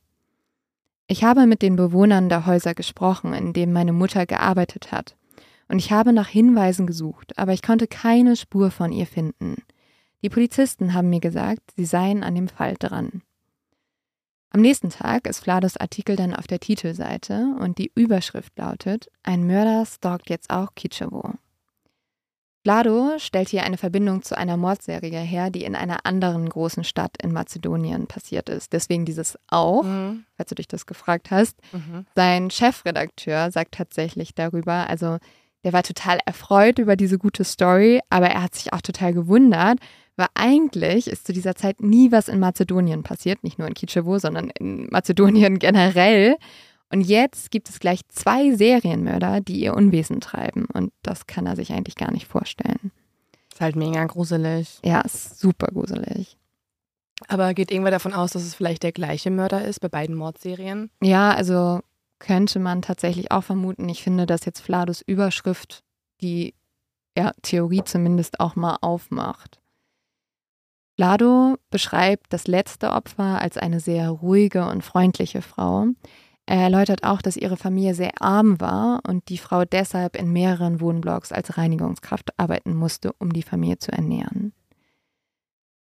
[1.07, 5.15] Ich habe mit den Bewohnern der Häuser gesprochen, in denen meine Mutter gearbeitet hat.
[5.69, 9.63] Und ich habe nach Hinweisen gesucht, aber ich konnte keine Spur von ihr finden.
[10.21, 13.21] Die Polizisten haben mir gesagt, sie seien an dem Fall dran.
[14.51, 19.45] Am nächsten Tag ist Flados Artikel dann auf der Titelseite und die Überschrift lautet: Ein
[19.45, 21.33] Mörder stalkt jetzt auch Kitschewo.
[22.63, 27.15] Vlado stellt hier eine Verbindung zu einer Mordserie her, die in einer anderen großen Stadt
[27.21, 28.73] in Mazedonien passiert ist.
[28.73, 30.25] Deswegen dieses auch, mhm.
[30.35, 31.57] falls du dich das gefragt hast.
[31.71, 32.05] Mhm.
[32.15, 35.19] Sein Chefredakteur sagt tatsächlich darüber, also
[35.63, 39.79] der war total erfreut über diese gute Story, aber er hat sich auch total gewundert,
[40.19, 44.19] weil eigentlich ist zu dieser Zeit nie was in Mazedonien passiert, nicht nur in Kitschewo,
[44.19, 46.37] sondern in Mazedonien generell.
[46.91, 50.65] Und jetzt gibt es gleich zwei Serienmörder, die ihr Unwesen treiben.
[50.73, 52.91] Und das kann er sich eigentlich gar nicht vorstellen.
[53.51, 54.79] Ist halt mega gruselig.
[54.83, 56.37] Ja, ist super gruselig.
[57.27, 60.89] Aber geht irgendwer davon aus, dass es vielleicht der gleiche Mörder ist bei beiden Mordserien?
[61.01, 61.81] Ja, also
[62.19, 63.87] könnte man tatsächlich auch vermuten.
[63.89, 65.83] Ich finde, dass jetzt Flados Überschrift
[66.21, 66.53] die
[67.17, 69.59] ja, Theorie zumindest auch mal aufmacht.
[70.99, 75.85] Lado beschreibt das letzte Opfer als eine sehr ruhige und freundliche Frau.
[76.45, 80.81] Er erläutert auch, dass ihre Familie sehr arm war und die Frau deshalb in mehreren
[80.81, 84.51] Wohnblocks als Reinigungskraft arbeiten musste, um die Familie zu ernähren.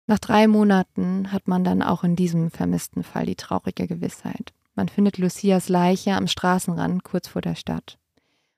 [0.06, 4.52] Nach drei Monaten hat man dann auch in diesem vermissten Fall die traurige Gewissheit.
[4.76, 7.98] Man findet Lucias Leiche am Straßenrand kurz vor der Stadt.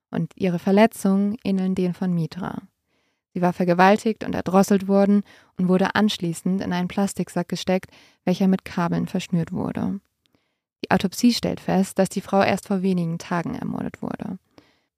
[0.09, 2.63] Und ihre Verletzungen ähneln denen von Mitra.
[3.33, 5.23] Sie war vergewaltigt und erdrosselt worden
[5.57, 7.91] und wurde anschließend in einen Plastiksack gesteckt,
[8.25, 9.99] welcher mit Kabeln verschnürt wurde.
[10.83, 14.37] Die Autopsie stellt fest, dass die Frau erst vor wenigen Tagen ermordet wurde.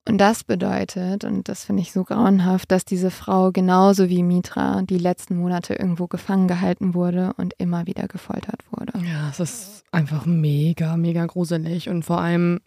[0.06, 4.82] Und das bedeutet, und das finde ich so grauenhaft, dass diese Frau genauso wie Mitra
[4.82, 8.93] die letzten Monate irgendwo gefangen gehalten wurde und immer wieder gefoltert wurde.
[9.06, 11.88] Ja, es ist einfach mega, mega gruselig.
[11.88, 12.60] Und vor allem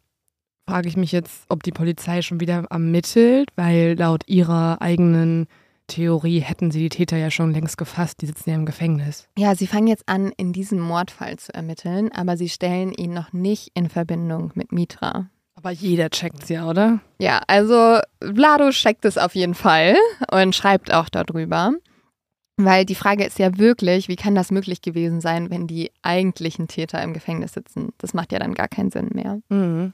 [0.69, 5.47] frage ich mich jetzt, ob die Polizei schon wieder ermittelt, weil laut ihrer eigenen
[5.87, 9.29] Theorie hätten sie die Täter ja schon längst gefasst, die sitzen ja im Gefängnis.
[9.39, 13.33] Ja, sie fangen jetzt an, in diesem Mordfall zu ermitteln, aber sie stellen ihn noch
[13.33, 15.31] nicht in Verbindung mit Mitra.
[15.55, 17.01] Aber jeder checkt ja, oder?
[17.19, 19.97] Ja, also Vlado checkt es auf jeden Fall
[20.31, 21.73] und schreibt auch darüber.
[22.59, 26.69] Weil die Frage ist ja wirklich, wie kann das möglich gewesen sein, wenn die eigentlichen
[26.69, 27.93] Täter im Gefängnis sitzen?
[27.99, 29.41] Das macht ja dann gar keinen Sinn mehr.
[29.51, 29.93] Mhm.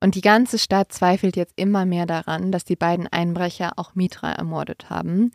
[0.00, 4.30] Und die ganze Stadt zweifelt jetzt immer mehr daran, dass die beiden Einbrecher auch Mitra
[4.30, 5.32] ermordet haben.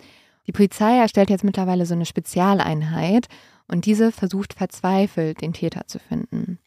[0.48, 3.28] Die Polizei erstellt jetzt mittlerweile so eine Spezialeinheit
[3.68, 6.60] und diese versucht verzweifelt, den Täter zu finden.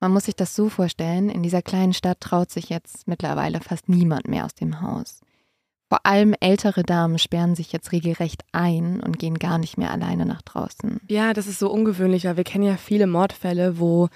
[0.00, 3.88] Man muss sich das so vorstellen, in dieser kleinen Stadt traut sich jetzt mittlerweile fast
[3.88, 5.20] niemand mehr aus dem Haus.
[5.90, 10.24] Vor allem ältere Damen sperren sich jetzt regelrecht ein und gehen gar nicht mehr alleine
[10.24, 11.00] nach draußen.
[11.08, 14.08] Ja, das ist so ungewöhnlich, weil wir kennen ja viele Mordfälle, wo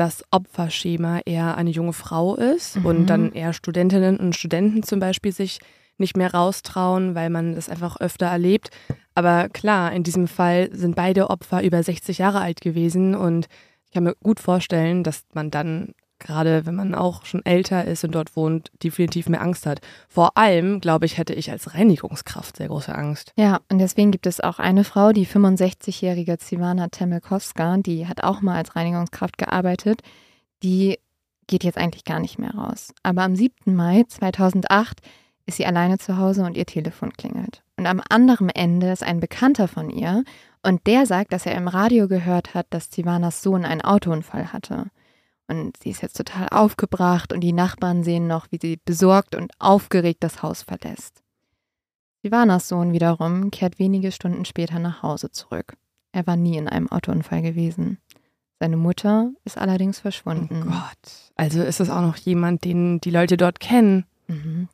[0.00, 2.86] das Opferschema eher eine junge Frau ist mhm.
[2.86, 5.60] und dann eher Studentinnen und Studenten zum Beispiel sich
[5.98, 8.70] nicht mehr raustrauen, weil man das einfach öfter erlebt.
[9.14, 13.48] Aber klar, in diesem Fall sind beide Opfer über 60 Jahre alt gewesen und
[13.84, 18.04] ich kann mir gut vorstellen, dass man dann gerade wenn man auch schon älter ist
[18.04, 19.80] und dort wohnt, definitiv mehr Angst hat.
[20.08, 23.32] Vor allem, glaube ich, hätte ich als Reinigungskraft sehr große Angst.
[23.36, 28.40] Ja, und deswegen gibt es auch eine Frau, die 65-jährige Zivana Temelkowska, die hat auch
[28.40, 30.02] mal als Reinigungskraft gearbeitet.
[30.62, 30.98] Die
[31.46, 32.92] geht jetzt eigentlich gar nicht mehr raus.
[33.02, 33.74] Aber am 7.
[33.74, 35.00] Mai 2008
[35.46, 37.62] ist sie alleine zu Hause und ihr Telefon klingelt.
[37.76, 40.22] Und am anderen Ende ist ein Bekannter von ihr
[40.62, 44.86] und der sagt, dass er im Radio gehört hat, dass Zivanas Sohn einen Autounfall hatte.
[45.50, 49.50] Und sie ist jetzt total aufgebracht und die Nachbarn sehen noch, wie sie besorgt und
[49.58, 51.24] aufgeregt das Haus verlässt.
[52.22, 55.74] Sivanas Sohn wiederum kehrt wenige Stunden später nach Hause zurück.
[56.12, 57.98] Er war nie in einem Autounfall gewesen.
[58.60, 60.62] Seine Mutter ist allerdings verschwunden.
[60.66, 61.32] Oh Gott.
[61.34, 64.04] Also ist es auch noch jemand, den die Leute dort kennen.
[64.28, 64.68] Mhm.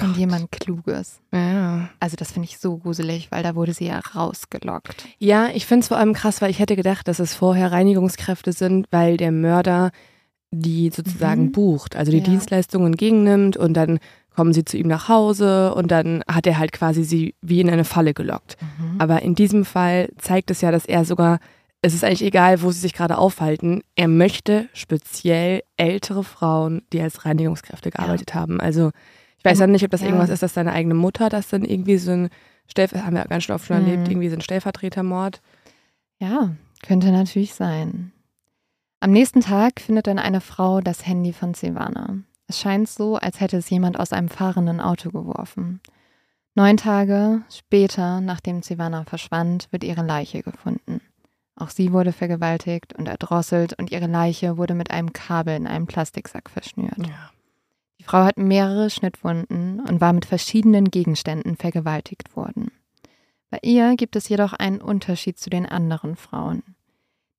[0.00, 1.20] Und jemand Kluges.
[1.32, 1.88] Ja.
[2.00, 5.08] Also das finde ich so gruselig, weil da wurde sie ja rausgelockt.
[5.18, 8.52] Ja, ich finde es vor allem krass, weil ich hätte gedacht, dass es vorher Reinigungskräfte
[8.52, 9.90] sind, weil der Mörder
[10.50, 11.52] die sozusagen mhm.
[11.52, 12.24] bucht, also die ja.
[12.24, 13.98] Dienstleistungen entgegennimmt und dann
[14.34, 17.68] kommen sie zu ihm nach Hause und dann hat er halt quasi sie wie in
[17.68, 18.56] eine Falle gelockt.
[18.60, 19.00] Mhm.
[19.00, 21.40] Aber in diesem Fall zeigt es ja, dass er sogar
[21.80, 23.82] es ist eigentlich egal, wo sie sich gerade aufhalten.
[23.94, 28.40] Er möchte speziell ältere Frauen, die als Reinigungskräfte gearbeitet ja.
[28.40, 28.60] haben.
[28.60, 28.90] Also
[29.38, 30.08] ich weiß ja nicht, ob das ja.
[30.08, 32.30] irgendwas ist, dass seine eigene Mutter das dann irgendwie so ein
[32.66, 34.10] Stellver haben wir ganz schön oft schon erlebt, mhm.
[34.10, 35.40] irgendwie so ein Stellvertretermord.
[36.18, 38.12] Ja, könnte natürlich sein.
[39.00, 42.18] Am nächsten Tag findet dann eine Frau das Handy von Silvana.
[42.48, 45.80] Es scheint so, als hätte es jemand aus einem fahrenden Auto geworfen.
[46.56, 51.00] Neun Tage später, nachdem Silvana verschwand, wird ihre Leiche gefunden.
[51.54, 55.86] Auch sie wurde vergewaltigt und erdrosselt und ihre Leiche wurde mit einem Kabel in einem
[55.86, 56.98] Plastiksack verschnürt.
[56.98, 57.30] Ja.
[58.00, 62.72] Die Frau hat mehrere Schnittwunden und war mit verschiedenen Gegenständen vergewaltigt worden.
[63.50, 66.62] Bei ihr gibt es jedoch einen Unterschied zu den anderen Frauen.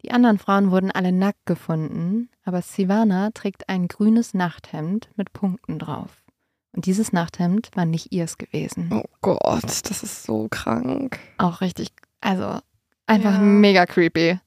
[0.01, 5.77] Die anderen Frauen wurden alle nackt gefunden, aber Sivana trägt ein grünes Nachthemd mit Punkten
[5.77, 6.23] drauf.
[6.71, 8.89] Und dieses Nachthemd war nicht ihrs gewesen.
[8.93, 11.19] Oh Gott, das ist so krank.
[11.37, 11.89] Auch richtig,
[12.21, 12.59] also
[13.07, 13.39] einfach ja.
[13.39, 14.39] mega creepy.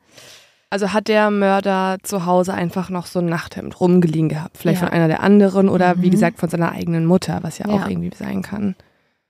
[0.71, 4.57] Also hat der Mörder zu Hause einfach noch so ein Nachthemd rumgeliehen gehabt.
[4.57, 4.87] Vielleicht ja.
[4.87, 6.03] von einer der anderen oder mhm.
[6.03, 8.75] wie gesagt von seiner eigenen Mutter, was ja, ja, auch irgendwie sein kann.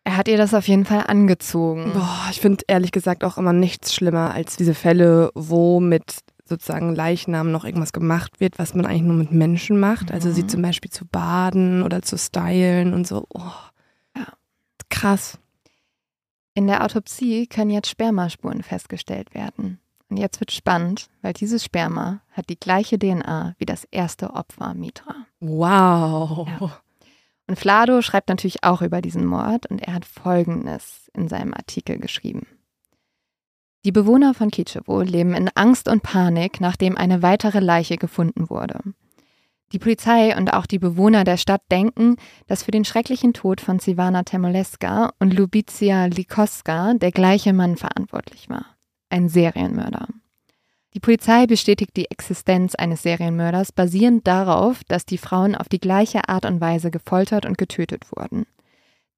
[0.04, 1.92] Er hat ihr das auf jeden Fall angezogen.
[1.94, 6.94] Boah, ich finde ehrlich gesagt auch immer nichts schlimmer als diese Fälle, wo mit sozusagen
[6.94, 10.08] Leichnam noch irgendwas gemacht wird, was man eigentlich nur mit Menschen macht.
[10.08, 10.14] Mhm.
[10.14, 10.48] Also sie mhm.
[10.48, 13.26] zum Beispiel zu baden oder zu stylen und so.
[13.32, 13.40] Oh.
[14.16, 14.26] Ja.
[14.90, 15.38] Krass.
[16.54, 19.78] In der Autopsie können jetzt Spermaspuren festgestellt werden.
[20.10, 24.74] Und jetzt wird spannend, weil dieses Sperma hat die gleiche DNA wie das erste Opfer
[24.74, 25.14] Mitra.
[25.40, 26.46] Wow.
[26.60, 26.81] Ja.
[27.52, 31.98] Und Flado schreibt natürlich auch über diesen Mord und er hat Folgendes in seinem Artikel
[31.98, 32.46] geschrieben.
[33.84, 38.80] Die Bewohner von Kitschewo leben in Angst und Panik, nachdem eine weitere Leiche gefunden wurde.
[39.72, 43.80] Die Polizei und auch die Bewohner der Stadt denken, dass für den schrecklichen Tod von
[43.80, 48.64] Sivana Temoleska und Lubizia Likoska der gleiche Mann verantwortlich war
[49.10, 50.08] ein Serienmörder.
[50.94, 56.28] Die Polizei bestätigt die Existenz eines Serienmörders basierend darauf, dass die Frauen auf die gleiche
[56.28, 58.46] Art und Weise gefoltert und getötet wurden.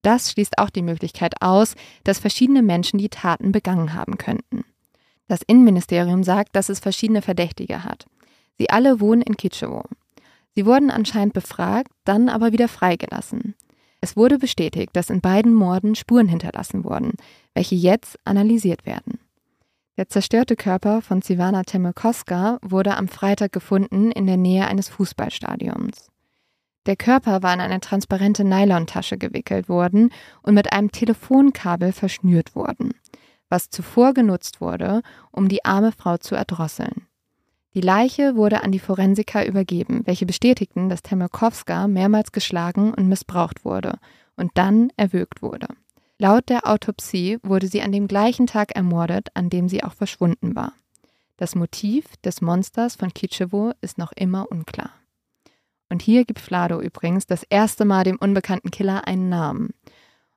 [0.02, 4.64] Das schließt auch die Möglichkeit aus, dass verschiedene Menschen die Taten begangen haben könnten.
[5.26, 8.04] Das Innenministerium sagt, dass es verschiedene Verdächtige hat.
[8.58, 9.82] Sie alle wohnen in Kitschewo.
[10.54, 13.54] Sie wurden anscheinend befragt, dann aber wieder freigelassen.
[14.00, 17.14] Es wurde bestätigt, dass in beiden Morden Spuren hinterlassen wurden,
[17.54, 19.18] welche jetzt analysiert werden.
[19.96, 26.10] Der zerstörte Körper von Sivana Temelkoska wurde am Freitag gefunden in der Nähe eines Fußballstadions.
[26.86, 30.10] Der Körper war in eine transparente Nylontasche gewickelt worden
[30.42, 32.94] und mit einem Telefonkabel verschnürt worden,
[33.48, 37.06] was zuvor genutzt wurde, um die arme Frau zu erdrosseln.
[37.74, 43.64] Die Leiche wurde an die Forensiker übergeben, welche bestätigten, dass Temelkowska mehrmals geschlagen und missbraucht
[43.64, 43.98] wurde
[44.36, 45.68] und dann erwürgt wurde.
[46.18, 50.54] Laut der Autopsie wurde sie an dem gleichen Tag ermordet, an dem sie auch verschwunden
[50.54, 50.72] war.
[51.36, 54.90] Das Motiv des Monsters von Kitschewo ist noch immer unklar.
[55.88, 59.74] Und hier gibt Flado übrigens das erste Mal dem unbekannten Killer einen Namen.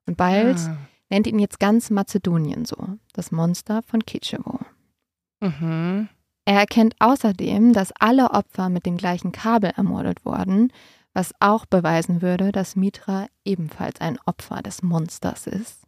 [0.08, 0.78] Und bald ah.
[1.10, 2.78] nennt ihn jetzt ganz Mazedonien so,
[3.14, 4.60] das Monster von Kitschewo.
[5.40, 6.10] Mhm.
[6.46, 10.72] Er erkennt außerdem, dass alle Opfer mit dem gleichen Kabel ermordet wurden
[11.18, 15.82] was auch beweisen würde, dass Mitra ebenfalls ein Opfer des Monsters ist.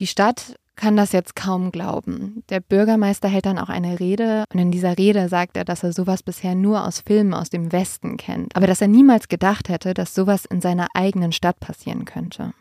[0.00, 2.42] Die Stadt kann das jetzt kaum glauben.
[2.48, 5.92] Der Bürgermeister hält dann auch eine Rede und in dieser Rede sagt er, dass er
[5.92, 9.94] sowas bisher nur aus Filmen aus dem Westen kennt, aber dass er niemals gedacht hätte,
[9.94, 12.54] dass sowas in seiner eigenen Stadt passieren könnte.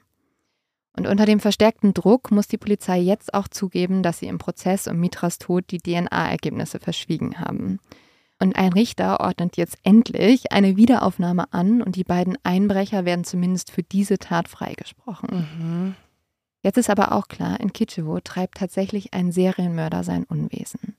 [0.95, 4.87] Und unter dem verstärkten Druck muss die Polizei jetzt auch zugeben, dass sie im Prozess
[4.87, 7.79] um Mitras Tod die DNA-Ergebnisse verschwiegen haben.
[8.39, 13.71] Und ein Richter ordnet jetzt endlich eine Wiederaufnahme an und die beiden Einbrecher werden zumindest
[13.71, 15.47] für diese Tat freigesprochen.
[15.59, 15.95] Mhm.
[16.61, 20.95] Jetzt ist aber auch klar, in Kitschewo treibt tatsächlich ein Serienmörder sein Unwesen.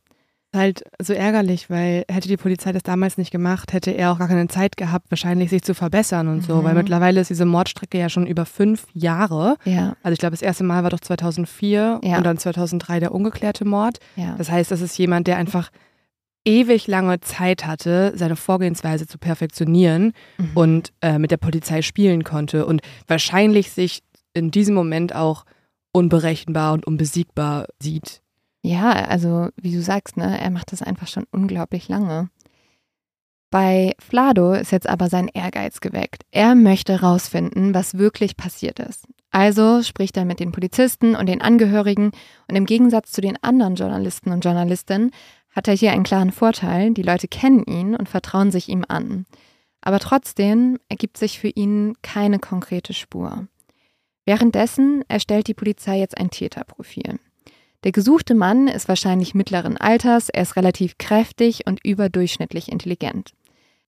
[0.54, 4.28] Halt so ärgerlich, weil hätte die Polizei das damals nicht gemacht, hätte er auch gar
[4.28, 6.42] keine Zeit gehabt, wahrscheinlich sich zu verbessern und mhm.
[6.42, 6.78] so, weil mhm.
[6.78, 9.56] mittlerweile ist diese Mordstrecke ja schon über fünf Jahre.
[9.64, 9.96] Ja.
[10.04, 12.16] Also ich glaube, das erste Mal war doch 2004 ja.
[12.18, 13.98] und dann 2003 der ungeklärte Mord.
[14.14, 14.36] Ja.
[14.38, 15.70] Das heißt, das ist jemand, der einfach
[16.44, 20.50] ewig lange Zeit hatte, seine Vorgehensweise zu perfektionieren mhm.
[20.54, 24.02] und äh, mit der Polizei spielen konnte und wahrscheinlich sich
[24.34, 25.44] in diesem Moment auch
[25.92, 28.20] unberechenbar und unbesiegbar sieht.
[28.62, 32.30] Ja, also wie du sagst, ne, er macht das einfach schon unglaublich lange.
[33.50, 36.24] Bei Flado ist jetzt aber sein Ehrgeiz geweckt.
[36.32, 39.06] Er möchte rausfinden, was wirklich passiert ist.
[39.30, 42.10] Also spricht er mit den Polizisten und den Angehörigen
[42.48, 45.12] und im Gegensatz zu den anderen Journalisten und Journalistinnen
[45.54, 49.26] hat er hier einen klaren Vorteil, die Leute kennen ihn und vertrauen sich ihm an.
[49.80, 53.46] Aber trotzdem ergibt sich für ihn keine konkrete Spur.
[54.24, 57.18] Währenddessen erstellt die Polizei jetzt ein Täterprofil.
[57.84, 63.32] Der gesuchte Mann ist wahrscheinlich mittleren Alters, er ist relativ kräftig und überdurchschnittlich intelligent.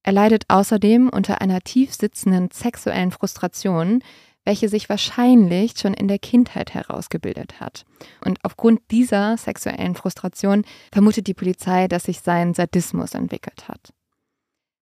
[0.03, 4.03] Er leidet außerdem unter einer tief sitzenden sexuellen Frustration,
[4.47, 7.85] welche sich wahrscheinlich schon in der Kindheit herausgebildet hat.
[8.25, 13.93] Und aufgrund dieser sexuellen Frustration vermutet die Polizei, dass sich sein Sadismus entwickelt hat.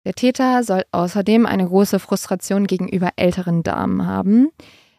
[0.04, 4.50] Der Täter soll außerdem eine große Frustration gegenüber älteren Damen haben.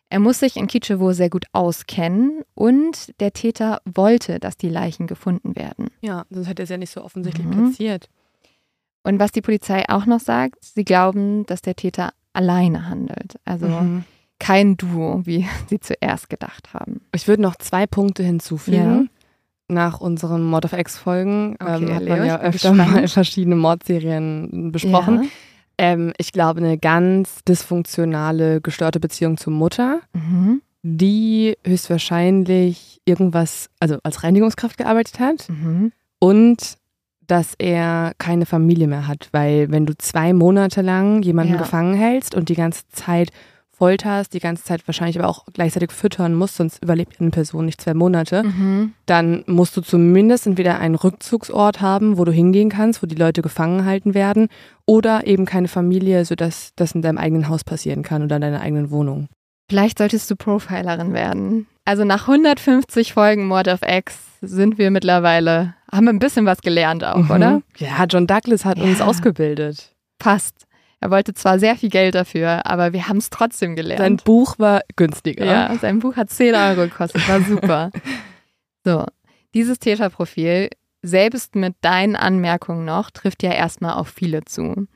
[0.09, 5.09] Er muss sich in Kitschewo sehr gut auskennen und der Täter wollte, dass die Leichen
[5.09, 5.89] gefunden werden.
[6.03, 7.51] Ja, sonst hätte er es ja nicht so offensichtlich mhm.
[7.51, 8.09] platziert.
[9.03, 13.41] Und was die Polizei auch noch sagt, sie glauben, dass der Täter alleine handelt.
[13.45, 14.05] Also mhm.
[14.43, 17.01] Kein Duo, wie sie zuerst gedacht haben.
[17.15, 19.09] Ich würde noch zwei Punkte hinzufügen.
[19.09, 19.19] Ja.
[19.69, 22.93] Nach unseren Mord of X-Folgen okay, ähm, hat man ja öfter gespannt.
[22.93, 25.23] mal verschiedene Mordserien besprochen.
[25.23, 25.29] Ja.
[25.79, 30.61] Ähm, ich glaube, eine ganz dysfunktionale, gestörte Beziehung zur Mutter, mhm.
[30.83, 35.49] die höchstwahrscheinlich irgendwas, also als Reinigungskraft gearbeitet hat.
[35.49, 35.93] Mhm.
[36.19, 36.77] Und
[37.27, 41.61] dass er keine Familie mehr hat, weil wenn du zwei Monate lang jemanden ja.
[41.61, 43.31] gefangen hältst und die ganze Zeit
[43.83, 47.81] folterst, die ganze Zeit wahrscheinlich aber auch gleichzeitig füttern musst, sonst überlebt eine Person nicht
[47.81, 48.93] zwei Monate, mhm.
[49.07, 53.43] dann musst du zumindest entweder einen Rückzugsort haben, wo du hingehen kannst, wo die Leute
[53.43, 54.47] gefangen halten werden,
[54.87, 58.61] oder eben keine Familie, sodass das in deinem eigenen Haus passieren kann oder in deiner
[58.61, 59.27] eigenen Wohnung.
[59.69, 61.67] Vielleicht solltest du Profilerin werden.
[61.85, 66.61] Also nach 150 Folgen Mord of X sind wir mittlerweile, haben wir ein bisschen was
[66.61, 67.31] gelernt auch, mhm.
[67.33, 67.63] oder?
[67.79, 68.85] Ja, John Douglas hat ja.
[68.85, 69.91] uns ausgebildet.
[70.21, 70.69] Passt.
[71.03, 73.99] Er wollte zwar sehr viel Geld dafür, aber wir haben es trotzdem gelernt.
[73.99, 75.45] Sein Buch war günstiger.
[75.45, 77.91] Ja, sein Buch hat 10 Euro gekostet, war super.
[78.85, 79.05] so,
[79.53, 80.71] dieses Täterprofil,
[81.03, 84.87] selbst mit deinen Anmerkungen noch, trifft ja erstmal auf viele zu.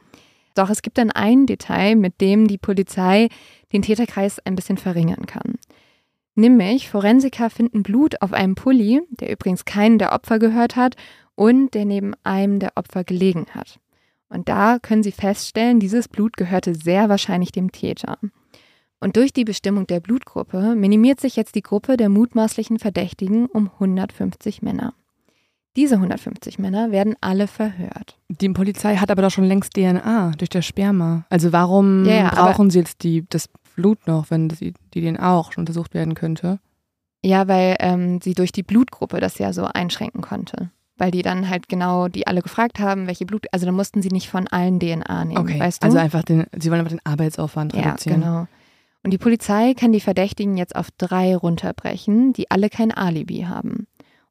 [0.55, 3.29] Doch es gibt dann ein Detail, mit dem die Polizei
[3.73, 5.57] den Täterkreis ein bisschen verringern kann.
[6.37, 10.95] Nämlich, Forensiker finden Blut auf einem Pulli, der übrigens keinen der Opfer gehört hat
[11.35, 13.81] und der neben einem der Opfer gelegen hat.
[14.29, 18.19] Und da können sie feststellen, dieses Blut gehörte sehr wahrscheinlich dem Täter.
[18.99, 23.71] Und durch die Bestimmung der Blutgruppe minimiert sich jetzt die Gruppe der mutmaßlichen Verdächtigen um
[23.75, 24.95] 150 Männer.
[25.77, 28.19] Diese 150 Männer werden alle verhört.
[28.29, 31.27] Die Polizei hat aber doch schon längst DNA durch das Sperma.
[31.29, 35.37] Also warum ja, ja, brauchen sie jetzt die, das Blut noch, wenn die, die DNA
[35.37, 36.61] auch schon untersucht werden könnte?
[37.23, 40.71] Ja, weil ähm, sie durch die Blutgruppe das ja so einschränken konnte.
[40.99, 44.09] Weil die dann halt genau, die alle gefragt haben, welche Blut, also da mussten sie
[44.09, 45.61] nicht von allen DNA nehmen, okay.
[45.61, 45.87] weißt du?
[45.87, 48.23] Also einfach den, sie wollen einfach den Arbeitsaufwand reduzieren.
[48.23, 48.47] Ja, genau.
[49.03, 53.87] Und die Polizei kann die Verdächtigen jetzt auf drei runterbrechen, die alle kein Alibi haben.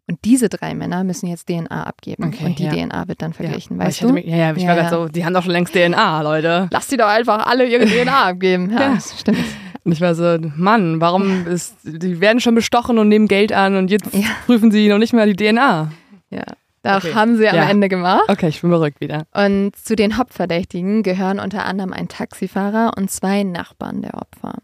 [0.08, 2.26] Und diese drei Männer müssen jetzt DNA abgeben.
[2.26, 2.74] Okay, und die ja.
[2.74, 3.80] DNA wird dann verglichen.
[3.80, 4.10] Ja, weißt du?
[4.10, 6.68] Mich, ja, ja, ich ja, war gerade so, die haben doch schon längst DNA, Leute.
[6.72, 8.70] Lass die doch einfach alle ihre DNA abgeben.
[8.72, 9.00] Ja, ja.
[9.00, 9.40] stimmt.
[9.84, 13.76] Und ich war so, Mann, warum ist, die werden schon bestochen und nehmen Geld an
[13.76, 14.10] und jetzt
[14.46, 15.92] prüfen sie noch nicht mal die DNA.
[16.36, 16.44] Ja.
[16.84, 17.16] Das okay.
[17.16, 18.26] haben sie am Ende gemacht.
[18.28, 19.26] Okay, ich bin beruhigt wieder.
[19.34, 24.60] Und zu den Hauptverdächtigen gehören unter anderem ein Taxifahrer und zwei Nachbarn der Opfer.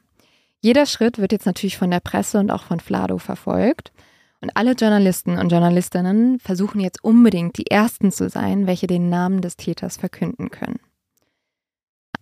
[0.62, 3.92] Jeder Schritt wird jetzt natürlich von der Presse und auch von Flado verfolgt.
[4.40, 9.42] Und alle Journalisten und Journalistinnen versuchen jetzt unbedingt die Ersten zu sein, welche den Namen
[9.42, 10.80] des Täters verkünden können.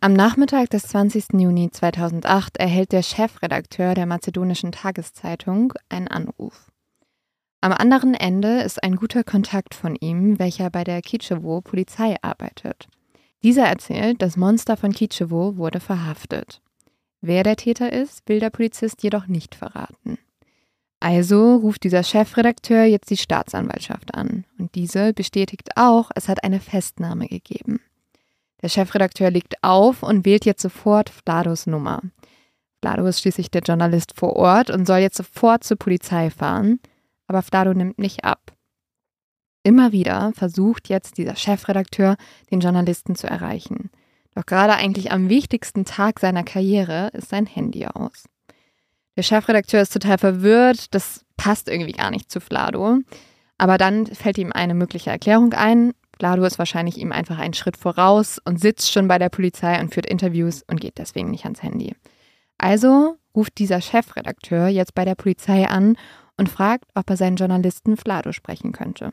[0.02, 1.26] Am Nachmittag des 20.
[1.34, 6.69] Juni 2008 erhält der Chefredakteur der mazedonischen Tageszeitung einen Anruf.
[7.62, 12.88] Am anderen Ende ist ein guter Kontakt von ihm, welcher bei der Kitschewo Polizei arbeitet.
[13.44, 16.62] Dieser erzählt, das Monster von Kitschewo wurde verhaftet.
[17.20, 20.18] Wer der Täter ist, will der Polizist jedoch nicht verraten.
[21.02, 26.60] Also ruft dieser Chefredakteur jetzt die Staatsanwaltschaft an und diese bestätigt auch, es hat eine
[26.62, 27.82] Festnahme gegeben.
[28.62, 32.02] Der Chefredakteur legt auf und wählt jetzt sofort Flados Nummer.
[32.82, 36.80] Flado ist schließlich der Journalist vor Ort und soll jetzt sofort zur Polizei fahren,
[37.30, 38.54] aber Flado nimmt nicht ab.
[39.64, 42.18] Immer wieder versucht jetzt dieser Chefredakteur,
[42.50, 43.92] den Journalisten zu erreichen.
[44.34, 48.26] Doch gerade eigentlich am wichtigsten Tag seiner Karriere ist sein Handy aus.
[49.16, 53.00] Der Chefredakteur ist total verwirrt, das passt irgendwie gar nicht zu Flado.
[53.60, 55.94] Aber dann fällt ihm eine mögliche Erklärung ein.
[56.18, 59.94] Flado ist wahrscheinlich ihm einfach einen Schritt voraus und sitzt schon bei der Polizei und
[59.94, 61.96] führt Interviews und geht deswegen nicht ans Handy.
[62.58, 65.96] Also ruft dieser Chefredakteur jetzt bei der Polizei an
[66.40, 69.12] und fragt, ob er seinen Journalisten Flado sprechen könnte.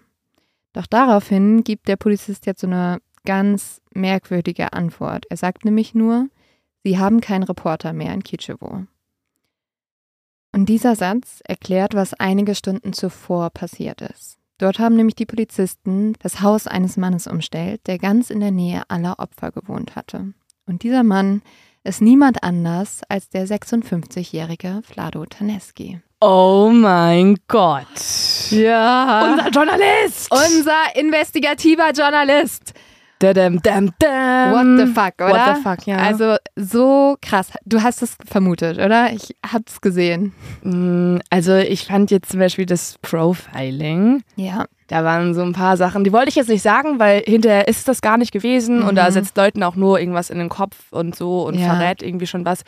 [0.73, 5.27] Doch daraufhin gibt der Polizist jetzt so eine ganz merkwürdige Antwort.
[5.29, 6.29] Er sagt nämlich nur,
[6.85, 8.85] sie haben keinen Reporter mehr in Kitschewo.
[10.53, 14.39] Und dieser Satz erklärt, was einige Stunden zuvor passiert ist.
[14.59, 18.83] Dort haben nämlich die Polizisten das Haus eines Mannes umstellt, der ganz in der Nähe
[18.89, 20.33] aller Opfer gewohnt hatte.
[20.65, 21.43] Und dieser Mann
[21.83, 26.01] ist niemand anders als der 56-jährige Vlado Taneski.
[26.21, 27.87] Oh mein Gott.
[28.51, 29.33] Ja.
[29.33, 30.31] Unser Journalist.
[30.31, 32.73] Unser investigativer Journalist.
[33.19, 34.53] Da, dam, dam, dam.
[34.53, 35.31] What the fuck, oder?
[35.31, 35.97] What the fuck, ja.
[35.99, 37.51] Also so krass.
[37.67, 39.13] Du hast es vermutet, oder?
[39.13, 40.33] Ich hab's gesehen.
[40.63, 44.23] Mm, also ich fand jetzt zum Beispiel das Profiling.
[44.37, 44.65] Ja.
[44.87, 47.89] Da waren so ein paar Sachen, die wollte ich jetzt nicht sagen, weil hinterher ist
[47.89, 48.89] das gar nicht gewesen mhm.
[48.89, 49.13] und da mhm.
[49.13, 51.75] setzt Leuten auch nur irgendwas in den Kopf und so und ja.
[51.75, 52.63] verrät irgendwie schon was.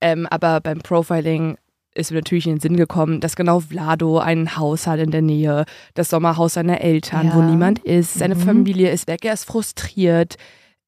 [0.00, 1.56] Ähm, aber beim Profiling
[1.94, 5.22] ist mir natürlich in den Sinn gekommen, dass genau Vlado ein Haus hat in der
[5.22, 5.64] Nähe,
[5.94, 7.34] das Sommerhaus seiner Eltern, ja.
[7.34, 8.40] wo niemand ist, seine mhm.
[8.40, 10.36] Familie ist weg, er ist frustriert.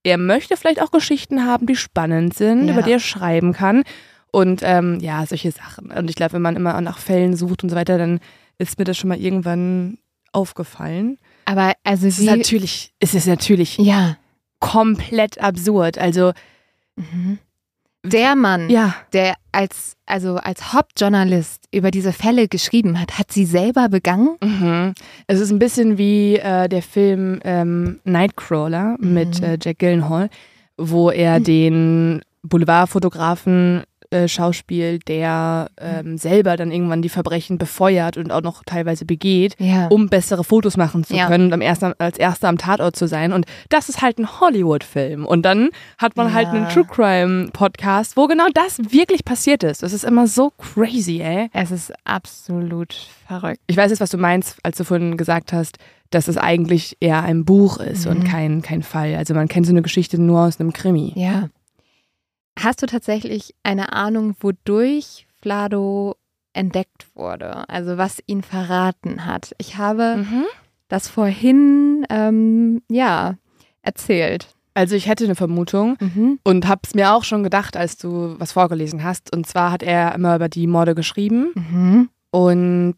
[0.02, 2.72] Er möchte vielleicht auch Geschichten haben, die spannend sind, ja.
[2.72, 3.84] über die er schreiben kann.
[4.30, 5.90] Und ähm, ja, solche Sachen.
[5.90, 8.20] Und ich glaube, wenn man immer nach Fällen sucht und so weiter, dann
[8.58, 9.98] ist mir das schon mal irgendwann
[10.32, 11.18] aufgefallen.
[11.44, 14.16] Aber also es ist natürlich, es ist natürlich ja.
[14.58, 15.98] komplett absurd.
[15.98, 16.32] Also
[16.96, 17.38] mhm
[18.04, 18.94] der Mann, ja.
[19.12, 24.36] der als, also als Hauptjournalist über diese Fälle geschrieben hat, hat sie selber begangen?
[24.42, 24.94] Mhm.
[25.26, 29.14] Es ist ein bisschen wie äh, der Film ähm, Nightcrawler mhm.
[29.14, 30.28] mit äh, Jack Gyllenhaal,
[30.76, 31.44] wo er mhm.
[31.44, 33.84] den Boulevardfotografen
[34.14, 39.56] äh, Schauspiel, der ähm, selber dann irgendwann die Verbrechen befeuert und auch noch teilweise begeht,
[39.58, 39.88] ja.
[39.88, 41.26] um bessere Fotos machen zu ja.
[41.26, 43.32] können und am ersten, als erster am Tatort zu sein.
[43.32, 45.26] Und das ist halt ein Hollywood-Film.
[45.26, 46.52] Und dann hat man halt ja.
[46.52, 49.82] halt einen True Crime-Podcast, wo genau das wirklich passiert ist.
[49.82, 51.48] Das ist immer so crazy, ey.
[51.52, 52.94] Es ist absolut
[53.26, 53.60] verrückt.
[53.66, 55.78] Ich weiß jetzt, was du meinst, als du vorhin gesagt hast,
[56.10, 58.12] dass es eigentlich eher ein Buch ist mhm.
[58.12, 59.16] und kein, kein Fall.
[59.16, 61.12] Also man kennt so eine Geschichte nur aus einem Krimi.
[61.16, 61.48] Ja.
[62.58, 66.16] Hast du tatsächlich eine Ahnung, wodurch Flado
[66.52, 67.68] entdeckt wurde?
[67.68, 69.54] Also was ihn verraten hat?
[69.58, 70.44] Ich habe mhm.
[70.88, 73.34] das vorhin, ähm, ja,
[73.82, 74.54] erzählt.
[74.74, 76.40] Also ich hätte eine Vermutung mhm.
[76.42, 79.34] und habe es mir auch schon gedacht, als du was vorgelesen hast.
[79.34, 82.08] Und zwar hat er immer über die Morde geschrieben mhm.
[82.30, 82.96] und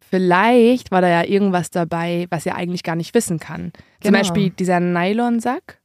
[0.00, 3.72] vielleicht war da ja irgendwas dabei, was er eigentlich gar nicht wissen kann.
[4.00, 4.18] Zum genau.
[4.18, 5.77] Beispiel dieser Nylonsack.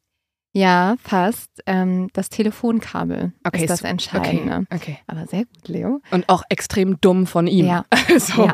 [0.54, 1.50] Ja, fast.
[1.66, 4.68] Ähm, das Telefonkabel okay, ist das Entscheidende.
[4.70, 6.00] Okay, okay, Aber sehr gut, Leo.
[6.12, 7.66] Und auch extrem dumm von ihm.
[7.66, 7.86] Ja.
[8.20, 8.54] so, ja.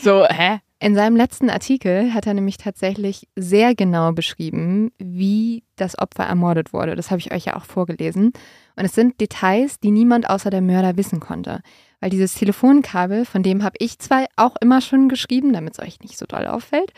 [0.00, 0.60] so, hä?
[0.80, 6.72] In seinem letzten Artikel hat er nämlich tatsächlich sehr genau beschrieben, wie das Opfer ermordet
[6.72, 6.94] wurde.
[6.94, 8.32] Das habe ich euch ja auch vorgelesen.
[8.76, 11.62] Und es sind Details, die niemand außer der Mörder wissen konnte.
[12.00, 16.00] Weil dieses Telefonkabel, von dem habe ich zwar auch immer schon geschrieben, damit es euch
[16.00, 16.92] nicht so doll auffällt,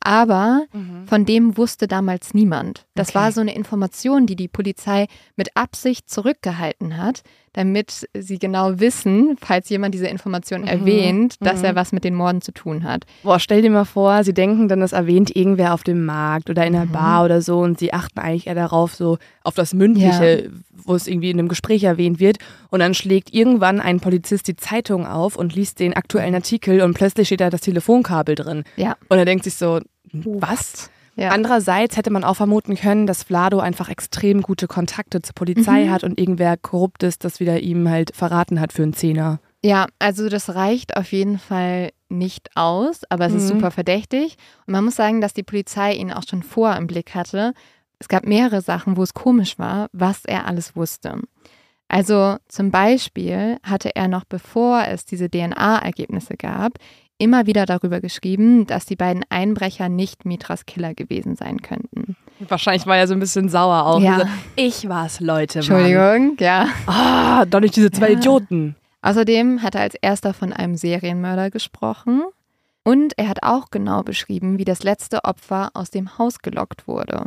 [0.00, 1.06] aber mhm.
[1.06, 2.86] von dem wusste damals niemand.
[2.94, 3.18] Das okay.
[3.18, 7.22] war so eine Information, die die Polizei mit Absicht zurückgehalten hat,
[7.54, 10.66] damit sie genau wissen, falls jemand diese Information mhm.
[10.66, 11.66] erwähnt, dass mhm.
[11.66, 13.04] er was mit den Morden zu tun hat.
[13.22, 16.66] Boah, stell dir mal vor, sie denken dann, das erwähnt irgendwer auf dem Markt oder
[16.66, 16.92] in einer mhm.
[16.92, 20.50] Bar oder so und sie achten eigentlich eher darauf, so auf das Mündliche, ja.
[20.84, 22.38] wo es irgendwie in einem Gespräch erwähnt wird
[22.70, 26.94] und dann schlägt irgendwann ein Polizist die Zeitung auf und liest den aktuellen Artikel und
[26.94, 28.64] plötzlich steht da das Telefonkabel drin.
[28.76, 28.96] Ja.
[29.08, 29.80] Und er denkt sich so,
[30.12, 30.90] was?
[31.16, 31.30] Ja.
[31.30, 35.90] Andererseits hätte man auch vermuten können, dass Vlado einfach extrem gute Kontakte zur Polizei mhm.
[35.90, 39.38] hat und irgendwer korrupt ist, das wieder ihm halt verraten hat für einen Zehner.
[39.64, 43.38] Ja, also das reicht auf jeden Fall nicht aus, aber es mhm.
[43.38, 44.36] ist super verdächtig.
[44.66, 47.54] Und man muss sagen, dass die Polizei ihn auch schon vor im Blick hatte.
[47.98, 51.20] Es gab mehrere Sachen, wo es komisch war, was er alles wusste.
[51.88, 56.72] Also zum Beispiel hatte er noch bevor es diese DNA-Ergebnisse gab,
[57.18, 62.16] immer wieder darüber geschrieben, dass die beiden Einbrecher nicht Mitras Killer gewesen sein könnten.
[62.40, 64.00] Wahrscheinlich war er so ein bisschen sauer auch.
[64.00, 64.28] Ja.
[64.56, 65.60] Ich war's, Leute.
[65.60, 66.36] Entschuldigung, Mann.
[66.40, 66.68] ja.
[66.86, 68.18] Ah, doch nicht diese zwei ja.
[68.18, 68.76] Idioten.
[69.02, 72.22] Außerdem hat er als erster von einem Serienmörder gesprochen.
[72.84, 77.24] Und er hat auch genau beschrieben, wie das letzte Opfer aus dem Haus gelockt wurde.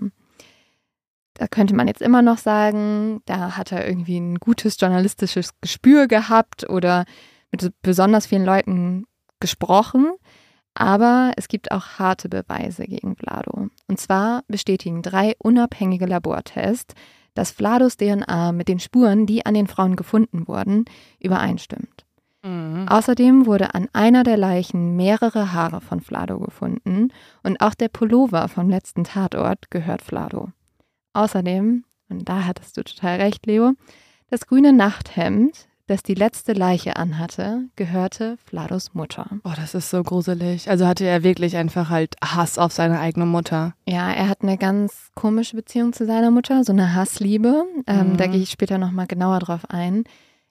[1.34, 6.08] Da könnte man jetzt immer noch sagen, da hat er irgendwie ein gutes journalistisches Gespür
[6.08, 7.06] gehabt oder
[7.52, 9.06] mit besonders vielen Leuten
[9.40, 10.14] gesprochen.
[10.74, 13.70] Aber es gibt auch harte Beweise gegen Vlado.
[13.88, 16.94] Und zwar bestätigen drei unabhängige Labortests,
[17.34, 20.86] dass Vlados DNA mit den Spuren, die an den Frauen gefunden wurden,
[21.20, 22.06] übereinstimmt.
[22.44, 22.88] Mhm.
[22.88, 27.10] Außerdem wurde an einer der Leichen mehrere Haare von Vlado gefunden
[27.44, 30.52] und auch der Pullover vom letzten Tatort gehört Vlado.
[31.14, 33.74] Außerdem, und da hattest du total recht, Leo,
[34.30, 39.28] das grüne Nachthemd, das die letzte Leiche anhatte, gehörte Flados Mutter.
[39.44, 40.70] Oh, das ist so gruselig.
[40.70, 43.74] Also hatte er wirklich einfach halt Hass auf seine eigene Mutter.
[43.88, 47.66] Ja, er hat eine ganz komische Beziehung zu seiner Mutter, so eine Hassliebe.
[47.88, 48.18] Ähm, mhm.
[48.18, 50.04] Da gehe ich später nochmal genauer drauf ein.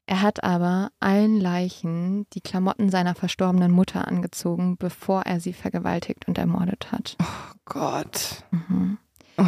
[0.07, 6.29] Er hat aber allen Leichen die Klamotten seiner verstorbenen Mutter angezogen, bevor er sie vergewaltigt
[6.29, 7.17] und ermordet hat.
[7.21, 8.45] Oh Gott.
[8.53, 8.99] Mhm.
[9.37, 9.45] Oh.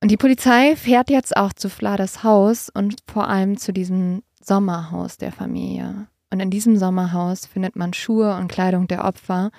[0.00, 5.16] Und die Polizei fährt jetzt auch zu Fladas Haus und vor allem zu diesem Sommerhaus
[5.16, 6.06] der Familie.
[6.30, 9.50] und in diesem Sommerhaus findet man Schuhe und Kleidung der Opfer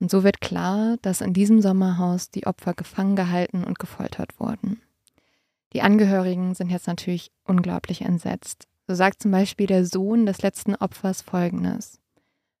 [0.00, 4.82] und so wird klar, dass in diesem Sommerhaus die Opfer gefangen gehalten und gefoltert wurden.
[5.72, 8.66] Die Angehörigen sind jetzt natürlich unglaublich entsetzt.
[8.86, 12.00] So sagt zum Beispiel der Sohn des letzten Opfers Folgendes.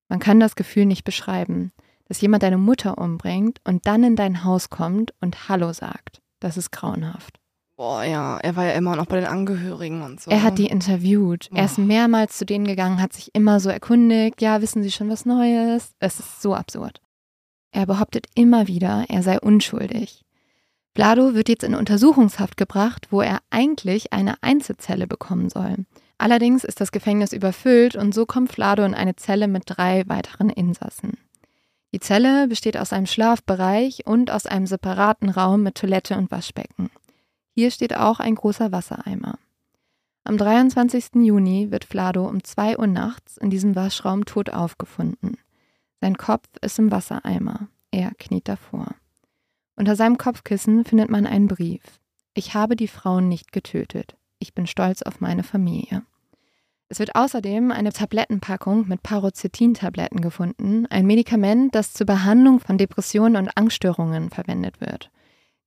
[0.08, 1.72] Man kann das Gefühl nicht beschreiben,
[2.06, 6.22] dass jemand deine Mutter umbringt und dann in dein Haus kommt und Hallo sagt.
[6.40, 7.40] Das ist grauenhaft.
[7.76, 10.30] Boah, ja, er war ja immer noch bei den Angehörigen und so.
[10.30, 11.48] Er hat die interviewt.
[11.52, 11.56] Oh.
[11.56, 15.10] Er ist mehrmals zu denen gegangen, hat sich immer so erkundigt, ja, wissen Sie schon
[15.10, 15.92] was Neues?
[15.98, 17.00] Es ist so absurd.
[17.72, 20.24] Er behauptet immer wieder, er sei unschuldig.
[20.94, 25.84] Blado wird jetzt in Untersuchungshaft gebracht, wo er eigentlich eine Einzelzelle bekommen soll.
[26.16, 30.50] Allerdings ist das Gefängnis überfüllt und so kommt Flado in eine Zelle mit drei weiteren
[30.50, 31.18] Insassen.
[31.92, 36.90] Die Zelle besteht aus einem Schlafbereich und aus einem separaten Raum mit Toilette und Waschbecken.
[37.54, 39.38] Hier steht auch ein großer Wassereimer.
[40.24, 41.22] Am 23.
[41.22, 45.36] Juni wird Flado um 2 Uhr nachts in diesem Waschraum tot aufgefunden.
[46.00, 47.68] Sein Kopf ist im Wassereimer.
[47.92, 48.96] Er kniet davor.
[49.76, 51.82] Unter seinem Kopfkissen findet man einen Brief.
[52.34, 54.16] Ich habe die Frauen nicht getötet.
[54.40, 56.02] Ich bin stolz auf meine Familie.
[56.88, 63.36] Es wird außerdem eine Tablettenpackung mit Paroxetin-Tabletten gefunden, ein Medikament, das zur Behandlung von Depressionen
[63.36, 65.10] und Angststörungen verwendet wird.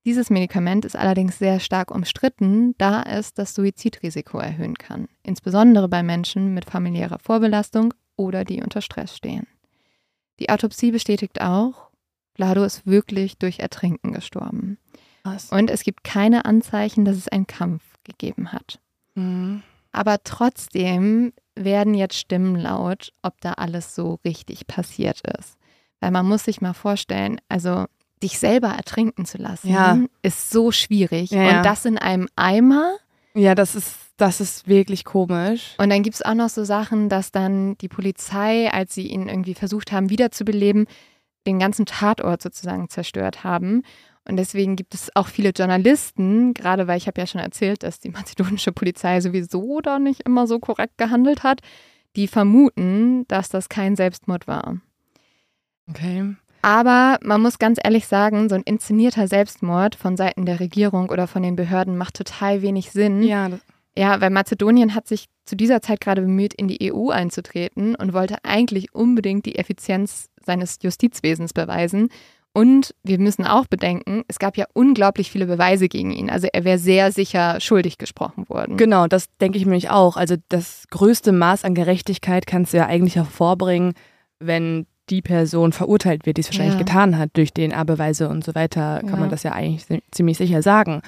[0.08, 6.01] Dieses Medikament ist allerdings sehr stark umstritten, da es das Suizidrisiko erhöhen kann, insbesondere bei
[6.01, 9.47] Menschen mit familiärer Vorbelastung oder die unter Stress stehen.
[10.39, 11.89] Die Autopsie bestätigt auch,
[12.36, 14.78] Vlado ist wirklich durch Ertrinken gestorben.
[15.24, 15.51] Was?
[15.51, 18.80] Und es gibt keine Anzeichen, dass es einen Kampf gegeben hat.
[19.16, 19.62] Mhm.
[19.91, 25.58] Aber trotzdem werden jetzt Stimmen laut, ob da alles so richtig passiert ist.
[25.99, 27.88] Weil man muss sich mal vorstellen, also
[28.24, 29.99] dich selber ertrinken zu lassen, ja.
[30.22, 31.32] ist so schwierig.
[31.32, 31.57] Ja.
[31.57, 32.95] Und das in einem Eimer.
[33.34, 35.76] Ja, das ist, das ist wirklich komisch.
[35.78, 39.28] Und dann gibt es auch noch so Sachen, dass dann die Polizei, als sie ihn
[39.28, 40.88] irgendwie versucht haben, wiederzubeleben,
[41.45, 43.84] den ganzen Tatort sozusagen zerstört haben.
[44.28, 47.99] Und deswegen gibt es auch viele Journalisten, gerade weil ich habe ja schon erzählt, dass
[47.99, 51.61] die mazedonische Polizei sowieso da nicht immer so korrekt gehandelt hat,
[52.15, 54.78] die vermuten, dass das kein Selbstmord war.
[55.89, 56.36] Okay.
[56.68, 61.26] Aber man muss ganz ehrlich sagen, so ein inszenierter Selbstmord von Seiten der Regierung oder
[61.26, 63.24] von den Behörden macht total wenig Sinn.
[63.24, 63.49] Ja.
[63.97, 68.11] Ja, weil Mazedonien hat sich zu dieser Zeit gerade bemüht, in die EU einzutreten und
[68.11, 72.09] wollte eigentlich unbedingt die Effizienz seines Justizwesens beweisen.
[72.51, 76.30] Und wir müssen auch bedenken, es gab ja unglaublich viele Beweise gegen ihn.
[76.30, 78.76] Also er wäre sehr sicher schuldig gesprochen worden.
[78.76, 80.18] Genau, das denke ich mir nicht auch.
[80.18, 83.93] Also das größte Maß an Gerechtigkeit kannst du ja eigentlich hervorbringen,
[84.39, 86.80] wenn die Person verurteilt wird, die es wahrscheinlich ja.
[86.80, 89.18] getan hat, durch DNA-Beweise und so weiter, kann ja.
[89.18, 91.01] man das ja eigentlich ziemlich sicher sagen.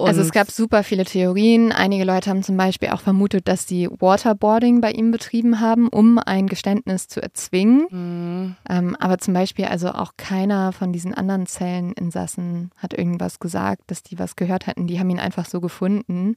[0.00, 1.72] Und also es gab super viele Theorien.
[1.72, 6.18] Einige Leute haben zum Beispiel auch vermutet, dass sie Waterboarding bei ihm betrieben haben, um
[6.18, 7.86] ein Geständnis zu erzwingen.
[7.90, 8.56] Mhm.
[8.68, 14.02] Ähm, aber zum Beispiel also auch keiner von diesen anderen Zelleninsassen hat irgendwas gesagt, dass
[14.02, 14.86] die was gehört hatten.
[14.86, 16.36] Die haben ihn einfach so gefunden.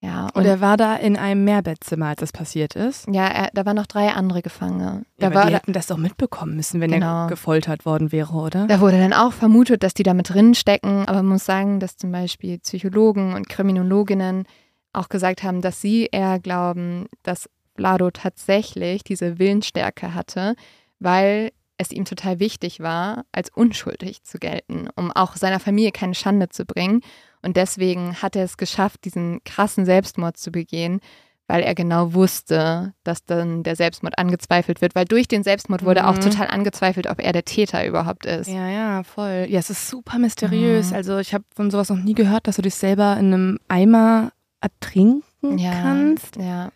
[0.00, 3.08] Ja, und, und er war da in einem Mehrbettzimmer, als das passiert ist.
[3.10, 5.04] Ja, er, da waren noch drei andere Gefangene.
[5.18, 7.24] Ja, da war, die hätten das doch mitbekommen müssen, wenn genau.
[7.24, 8.68] er gefoltert worden wäre, oder?
[8.68, 11.04] Da wurde dann auch vermutet, dass die da mit drin stecken.
[11.06, 14.44] Aber man muss sagen, dass zum Beispiel Psychologen und Kriminologinnen
[14.92, 20.54] auch gesagt haben, dass sie eher glauben, dass Vlado tatsächlich diese Willensstärke hatte,
[21.00, 26.14] weil es ihm total wichtig war, als unschuldig zu gelten, um auch seiner Familie keine
[26.14, 27.02] Schande zu bringen.
[27.42, 31.00] Und deswegen hat er es geschafft, diesen krassen Selbstmord zu begehen,
[31.46, 34.94] weil er genau wusste, dass dann der Selbstmord angezweifelt wird.
[34.94, 36.08] Weil durch den Selbstmord wurde mhm.
[36.08, 38.48] auch total angezweifelt, ob er der Täter überhaupt ist.
[38.48, 39.46] Ja, ja, voll.
[39.48, 40.90] Ja, es ist super mysteriös.
[40.90, 40.96] Mhm.
[40.96, 44.32] Also ich habe von sowas noch nie gehört, dass du dich selber in einem Eimer
[44.60, 46.36] ertrinken ja, kannst.
[46.36, 46.70] Ja.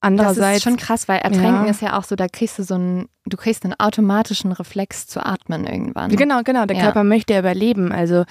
[0.00, 0.38] Andererseits.
[0.38, 1.70] Das ist schon krass, weil Ertränken ja.
[1.70, 5.24] ist ja auch so, da kriegst du so einen, du kriegst einen automatischen Reflex zu
[5.24, 6.10] atmen irgendwann.
[6.10, 6.66] Genau, genau.
[6.66, 6.82] Der ja.
[6.82, 7.92] Körper möchte überleben.
[7.92, 8.24] Also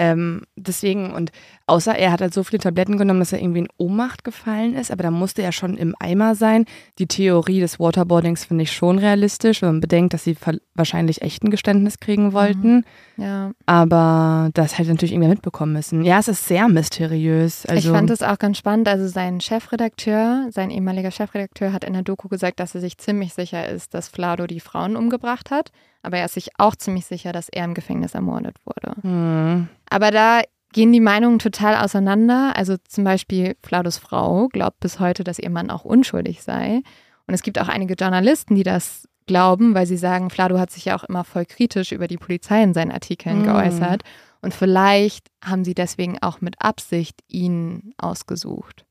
[0.00, 1.30] ähm, deswegen, und
[1.66, 4.90] außer er hat halt so viele Tabletten genommen, dass er irgendwie in Ohnmacht gefallen ist,
[4.90, 6.64] aber da musste er schon im Eimer sein.
[6.98, 10.38] Die Theorie des Waterboardings finde ich schon realistisch, wenn man bedenkt, dass sie
[10.74, 12.32] wahrscheinlich echt ein Geständnis kriegen mhm.
[12.32, 12.84] wollten.
[13.18, 13.22] Mhm.
[13.22, 13.50] Ja.
[13.66, 16.02] Aber das hätte natürlich irgendwie mitbekommen müssen.
[16.02, 17.66] Ja, es ist sehr mysteriös.
[17.66, 18.88] Also ich fand es auch ganz spannend.
[18.88, 23.34] Also sein Chefredakteur, sein ehemaliger Chefredakteur hat in der Doku gesagt, dass er sich ziemlich
[23.34, 25.72] sicher ist, dass Flado die Frauen umgebracht hat.
[26.02, 29.06] Aber er ist sich auch ziemlich sicher, dass er im Gefängnis ermordet wurde.
[29.06, 29.68] Mhm.
[29.88, 30.42] Aber da
[30.72, 32.52] gehen die Meinungen total auseinander.
[32.56, 36.82] Also zum Beispiel Flados Frau glaubt bis heute, dass ihr Mann auch unschuldig sei.
[37.26, 40.86] Und es gibt auch einige Journalisten, die das glauben, weil sie sagen, Flado hat sich
[40.86, 43.44] ja auch immer voll kritisch über die Polizei in seinen Artikeln mm.
[43.44, 44.02] geäußert.
[44.42, 48.86] Und vielleicht haben sie deswegen auch mit Absicht ihn ausgesucht.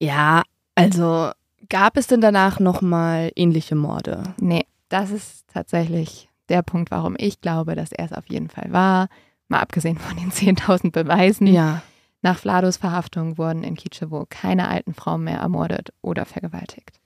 [0.00, 0.42] Ja,
[0.74, 1.30] also
[1.68, 4.34] Gab es denn danach nochmal ähnliche Morde?
[4.38, 8.72] Nee, das ist tatsächlich der Punkt, warum ich glaube, dass er es auf jeden Fall
[8.72, 9.08] war.
[9.48, 11.46] Mal abgesehen von den 10.000 Beweisen.
[11.46, 11.82] Ja.
[12.22, 17.00] Nach Vlados Verhaftung wurden in Kitschewo keine alten Frauen mehr ermordet oder vergewaltigt.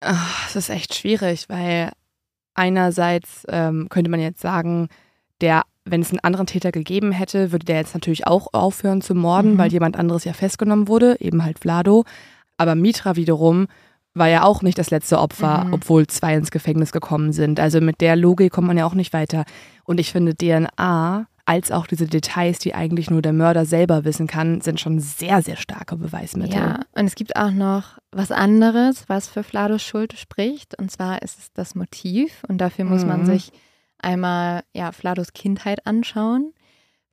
[0.00, 1.92] Es ist echt schwierig, weil
[2.54, 4.88] einerseits ähm, könnte man jetzt sagen,
[5.40, 9.14] der, wenn es einen anderen Täter gegeben hätte, würde der jetzt natürlich auch aufhören zu
[9.14, 9.58] morden, mhm.
[9.58, 12.04] weil jemand anderes ja festgenommen wurde, eben halt Vlado.
[12.56, 13.66] Aber Mitra wiederum
[14.14, 15.74] war ja auch nicht das letzte Opfer, mhm.
[15.74, 17.58] obwohl zwei ins Gefängnis gekommen sind.
[17.58, 19.44] Also mit der Logik kommt man ja auch nicht weiter.
[19.84, 24.26] Und ich finde, DNA als auch diese Details, die eigentlich nur der Mörder selber wissen
[24.26, 26.54] kann, sind schon sehr, sehr starke Beweismittel.
[26.54, 30.78] Ja, und es gibt auch noch was anderes, was für Flados Schuld spricht.
[30.78, 32.42] Und zwar ist es das Motiv.
[32.48, 33.08] Und dafür muss mhm.
[33.08, 33.50] man sich
[33.98, 36.52] einmal ja, Flados Kindheit anschauen.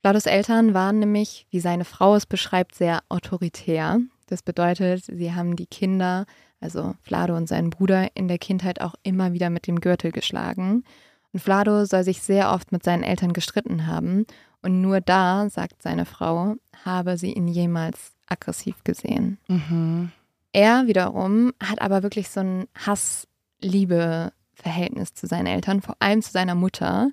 [0.00, 3.98] Flados Eltern waren nämlich, wie seine Frau es beschreibt, sehr autoritär.
[4.28, 6.24] Das bedeutet, sie haben die Kinder,
[6.60, 10.84] also Flado und seinen Bruder, in der Kindheit auch immer wieder mit dem Gürtel geschlagen.
[11.32, 14.26] Und Flado soll sich sehr oft mit seinen Eltern gestritten haben.
[14.62, 19.38] Und nur da, sagt seine Frau, habe sie ihn jemals aggressiv gesehen.
[19.48, 20.12] Mhm.
[20.52, 26.56] Er wiederum hat aber wirklich so ein Hass-Liebe-Verhältnis zu seinen Eltern, vor allem zu seiner
[26.56, 27.10] Mutter,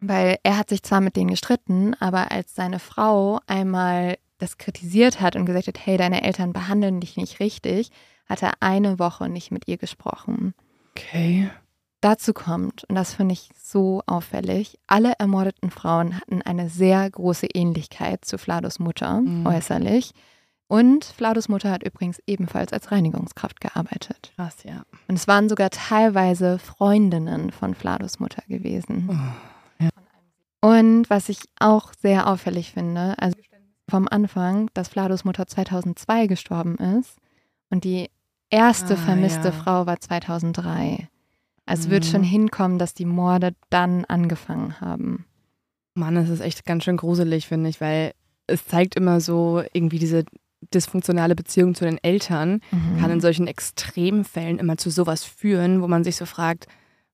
[0.00, 5.20] weil er hat sich zwar mit denen gestritten, aber als seine Frau einmal das kritisiert
[5.20, 7.92] hat und gesagt hat, hey, deine Eltern behandeln dich nicht richtig,
[8.26, 10.54] hat er eine Woche nicht mit ihr gesprochen.
[10.90, 11.50] Okay.
[12.02, 17.46] Dazu kommt, und das finde ich so auffällig, alle ermordeten Frauen hatten eine sehr große
[17.54, 19.46] Ähnlichkeit zu Flados Mutter mhm.
[19.46, 20.12] äußerlich.
[20.66, 24.32] Und Flados Mutter hat übrigens ebenfalls als Reinigungskraft gearbeitet.
[24.34, 24.82] Krass, ja.
[25.06, 29.08] Und es waren sogar teilweise Freundinnen von Flados Mutter gewesen.
[29.08, 29.90] Oh, ja.
[30.60, 33.36] Und was ich auch sehr auffällig finde, also
[33.88, 37.18] vom Anfang, dass Flados Mutter 2002 gestorben ist
[37.72, 38.10] und die
[38.50, 39.52] erste ah, vermisste ja.
[39.52, 41.08] Frau war 2003.
[41.64, 41.90] Es mhm.
[41.90, 45.24] wird schon hinkommen, dass die Morde dann angefangen haben.
[45.94, 48.12] Mann, es ist echt ganz schön gruselig, finde ich, weil
[48.46, 50.24] es zeigt immer so irgendwie diese
[50.72, 53.00] dysfunktionale Beziehung zu den Eltern mhm.
[53.00, 56.66] kann in solchen Extremfällen immer zu sowas führen, wo man sich so fragt,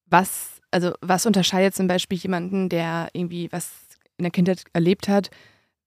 [0.07, 3.71] was, also was unterscheidet zum Beispiel jemanden, der irgendwie was
[4.17, 5.31] in der Kindheit erlebt hat,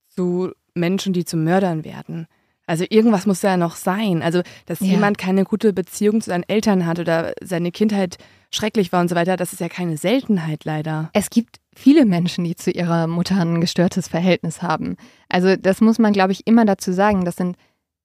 [0.08, 2.28] zu Menschen, die zu Mördern werden?
[2.68, 4.22] Also irgendwas muss ja noch sein.
[4.22, 4.88] Also, dass ja.
[4.88, 8.18] jemand keine gute Beziehung zu seinen Eltern hat oder seine Kindheit
[8.53, 11.09] schrecklich war und so weiter, das ist ja keine Seltenheit leider.
[11.14, 14.97] Es gibt viele Menschen, die zu ihrer Mutter ein gestörtes Verhältnis haben.
[15.30, 17.26] Also das muss man, glaube ich, immer dazu sagen.
[17.26, 17.55] Das sind,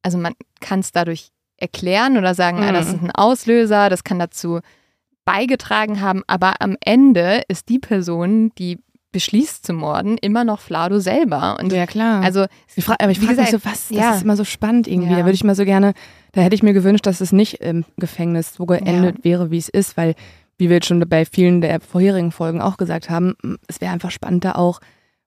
[0.03, 2.65] also man kann es dadurch erklären oder sagen, mhm.
[2.65, 2.95] ah, das mhm.
[2.95, 4.61] ist ein Auslöser, das kann dazu
[5.25, 8.79] beigetragen haben, aber am Ende ist die Person, die
[9.17, 11.57] beschließt zu morden, immer noch Flado selber.
[11.59, 12.23] Und ja, klar.
[12.23, 12.45] Also,
[12.75, 14.15] ich frage, aber ich frage mich so, was, das ja.
[14.15, 15.13] ist immer so spannend irgendwie.
[15.13, 15.21] Ja.
[15.21, 15.95] Da würde ich mal so gerne,
[16.33, 19.25] da hätte ich mir gewünscht, dass es nicht im Gefängnis so geendet ja.
[19.25, 20.17] wäre, wie es ist, weil,
[20.59, 23.37] wie wir jetzt schon bei vielen der vorherigen Folgen auch gesagt haben,
[23.69, 24.81] es wäre einfach spannend, da auch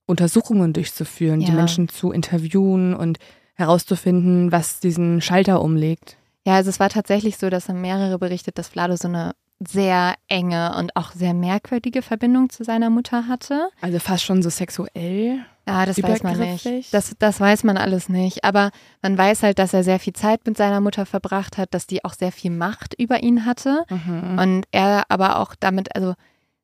[0.06, 3.18] Untersuchungen durchzuführen, die Menschen zu interviewen und
[3.56, 6.16] herauszufinden, was diesen Schalter umlegt.
[6.46, 10.16] Ja, also es war tatsächlich so, dass haben mehrere berichtet, dass Flado so eine sehr
[10.28, 13.70] enge und auch sehr merkwürdige Verbindung zu seiner Mutter hatte.
[13.82, 15.39] Also fast schon so sexuell.
[15.68, 16.93] Ja, das weiß man nicht.
[16.93, 18.43] Das, das weiß man alles nicht.
[18.43, 21.86] Aber man weiß halt, dass er sehr viel Zeit mit seiner Mutter verbracht hat, dass
[21.86, 23.86] die auch sehr viel Macht über ihn hatte.
[23.89, 24.39] Mhm.
[24.39, 26.16] Und er aber auch damit, also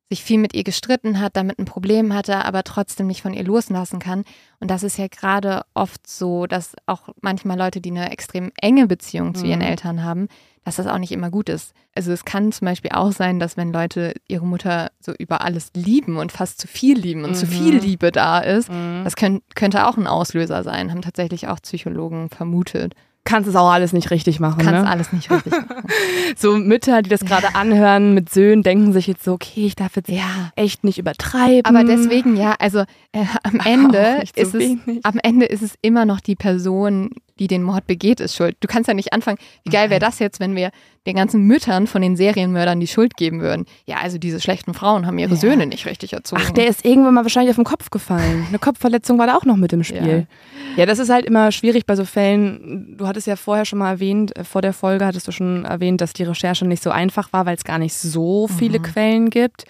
[0.09, 3.43] sich viel mit ihr gestritten hat, damit ein Problem hatte, aber trotzdem nicht von ihr
[3.43, 4.23] loslassen kann.
[4.59, 8.87] Und das ist ja gerade oft so, dass auch manchmal Leute, die eine extrem enge
[8.87, 9.65] Beziehung zu ihren mhm.
[9.65, 10.27] Eltern haben,
[10.65, 11.73] dass das auch nicht immer gut ist.
[11.95, 15.71] Also es kann zum Beispiel auch sein, dass wenn Leute ihre Mutter so über alles
[15.75, 17.35] lieben und fast zu viel lieben und mhm.
[17.35, 19.03] zu viel Liebe da ist, mhm.
[19.03, 22.95] das könnt, könnte auch ein Auslöser sein, haben tatsächlich auch Psychologen vermutet
[23.25, 24.63] kannst es auch alles nicht richtig machen.
[24.63, 24.89] Kannst ne?
[24.89, 25.87] alles nicht richtig machen.
[26.37, 29.95] so Mütter, die das gerade anhören mit Söhnen, denken sich jetzt so, okay, ich darf
[29.95, 30.51] jetzt ja.
[30.55, 31.65] echt nicht übertreiben.
[31.65, 36.05] Aber deswegen ja, also äh, am Ende so ist es, am Ende ist es immer
[36.05, 37.09] noch die Person,
[37.39, 38.55] die den Mord begeht, ist schuld.
[38.61, 40.71] Du kannst ja nicht anfangen, wie geil wäre das jetzt, wenn wir
[41.05, 43.65] den ganzen Müttern von den Serienmördern die Schuld geben würden.
[43.85, 45.35] Ja, also diese schlechten Frauen haben ihre ja.
[45.35, 46.41] Söhne nicht richtig erzogen.
[46.43, 48.45] Ach, der ist irgendwann mal wahrscheinlich auf den Kopf gefallen.
[48.47, 50.27] Eine Kopfverletzung war da auch noch mit im Spiel.
[50.75, 50.77] Ja.
[50.77, 52.95] ja, das ist halt immer schwierig bei so Fällen.
[52.97, 56.01] Du hattest ja vorher schon mal erwähnt, äh, vor der Folge hattest du schon erwähnt,
[56.01, 58.83] dass die Recherche nicht so einfach war, weil es gar nicht so viele mhm.
[58.83, 59.65] Quellen gibt.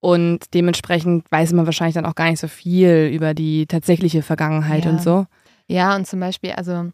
[0.00, 4.84] Und dementsprechend weiß man wahrscheinlich dann auch gar nicht so viel über die tatsächliche Vergangenheit
[4.84, 4.90] ja.
[4.90, 5.26] und so.
[5.66, 6.90] Ja, und zum Beispiel, also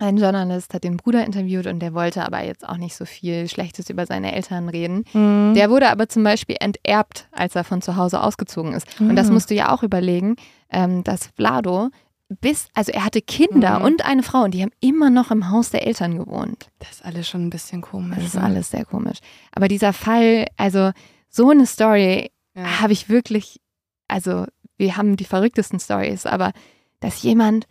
[0.00, 3.48] ein Journalist hat den Bruder interviewt und der wollte aber jetzt auch nicht so viel
[3.48, 5.04] Schlechtes über seine Eltern reden.
[5.12, 5.54] Mhm.
[5.54, 9.00] Der wurde aber zum Beispiel enterbt, als er von zu Hause ausgezogen ist.
[9.00, 9.10] Mhm.
[9.10, 9.32] Und das ah.
[9.32, 10.36] musst du ja auch überlegen,
[10.70, 11.90] ähm, dass Vlado
[12.28, 13.84] bis, also er hatte Kinder mhm.
[13.86, 16.68] und eine Frau und die haben immer noch im Haus der Eltern gewohnt.
[16.78, 18.16] Das ist alles schon ein bisschen komisch.
[18.16, 18.44] Das ist ne?
[18.44, 19.18] alles sehr komisch.
[19.52, 20.92] Aber dieser Fall, also
[21.28, 22.82] so eine Story ja.
[22.82, 23.60] habe ich wirklich,
[24.06, 24.44] also
[24.76, 26.52] wir haben die verrücktesten Stories, aber
[27.00, 27.66] dass jemand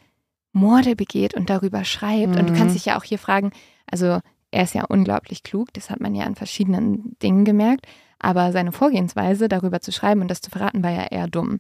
[0.58, 2.40] Morde begeht und darüber schreibt mhm.
[2.40, 2.74] und du kannst mhm.
[2.74, 3.52] dich ja auch hier fragen,
[3.90, 4.20] also
[4.52, 7.86] er ist ja unglaublich klug, das hat man ja an verschiedenen Dingen gemerkt,
[8.20, 11.60] aber seine Vorgehensweise, darüber zu schreiben und das zu verraten, war ja eher dumm.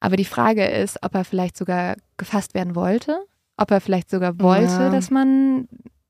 [0.00, 3.24] Aber die Frage ist, ob er vielleicht sogar gefasst werden wollte,
[3.56, 4.90] ob er vielleicht sogar wollte, ja.
[4.90, 5.68] dass man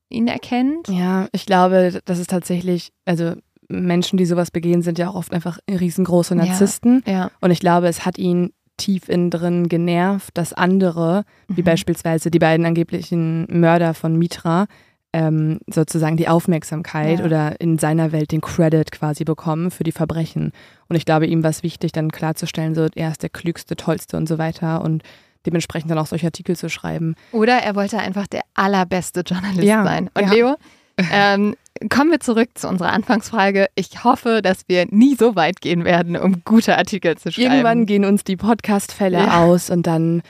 [0.09, 0.87] ihn erkennt.
[0.87, 3.33] Ja, ich glaube, das ist tatsächlich, also
[3.67, 7.03] Menschen, die sowas begehen, sind ja auch oft einfach riesengroße Narzissten.
[7.05, 7.31] Ja, ja.
[7.41, 11.57] Und ich glaube, es hat ihn tief innen drin genervt, dass andere, mhm.
[11.57, 14.67] wie beispielsweise die beiden angeblichen Mörder von Mitra,
[15.13, 17.25] ähm, sozusagen die Aufmerksamkeit ja.
[17.25, 20.51] oder in seiner Welt den Credit quasi bekommen für die Verbrechen.
[20.89, 24.17] Und ich glaube, ihm war es wichtig, dann klarzustellen, so er ist der klügste, tollste
[24.17, 25.03] und so weiter und
[25.45, 27.15] dementsprechend dann auch solche Artikel zu schreiben.
[27.31, 29.83] Oder er wollte einfach der allerbeste Journalist ja.
[29.83, 30.09] sein.
[30.15, 30.31] Und ja.
[30.31, 30.55] Leo,
[31.11, 31.55] ähm,
[31.89, 33.67] kommen wir zurück zu unserer Anfangsfrage.
[33.75, 37.51] Ich hoffe, dass wir nie so weit gehen werden, um gute Artikel zu schreiben.
[37.51, 39.43] Irgendwann gehen uns die Podcast-Fälle ja.
[39.43, 40.21] aus und dann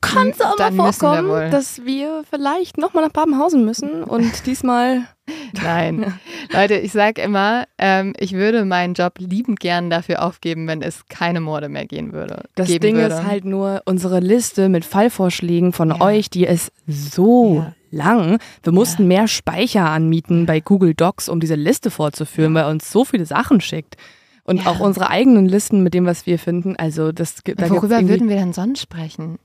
[0.00, 5.08] kann es auch mal vorkommen, wir dass wir vielleicht nochmal nach Babenhausen müssen und diesmal.
[5.52, 6.14] Nein.
[6.52, 11.06] Leute, ich sage immer, ähm, ich würde meinen Job liebend gern dafür aufgeben, wenn es
[11.06, 12.44] keine Morde mehr gehen würde.
[12.54, 13.14] Das Ding würde.
[13.14, 16.00] ist halt nur unsere Liste mit Fallvorschlägen von ja.
[16.00, 17.74] euch, die ist so ja.
[17.92, 18.38] Lang.
[18.62, 19.08] Wir mussten ja.
[19.08, 23.60] mehr Speicher anmieten bei Google Docs, um diese Liste vorzuführen, weil uns so viele Sachen
[23.60, 23.96] schickt.
[24.44, 26.74] Und auch unsere eigenen Listen mit dem, was wir finden.
[26.76, 29.38] Also das, da Worüber würden wir denn sonst sprechen?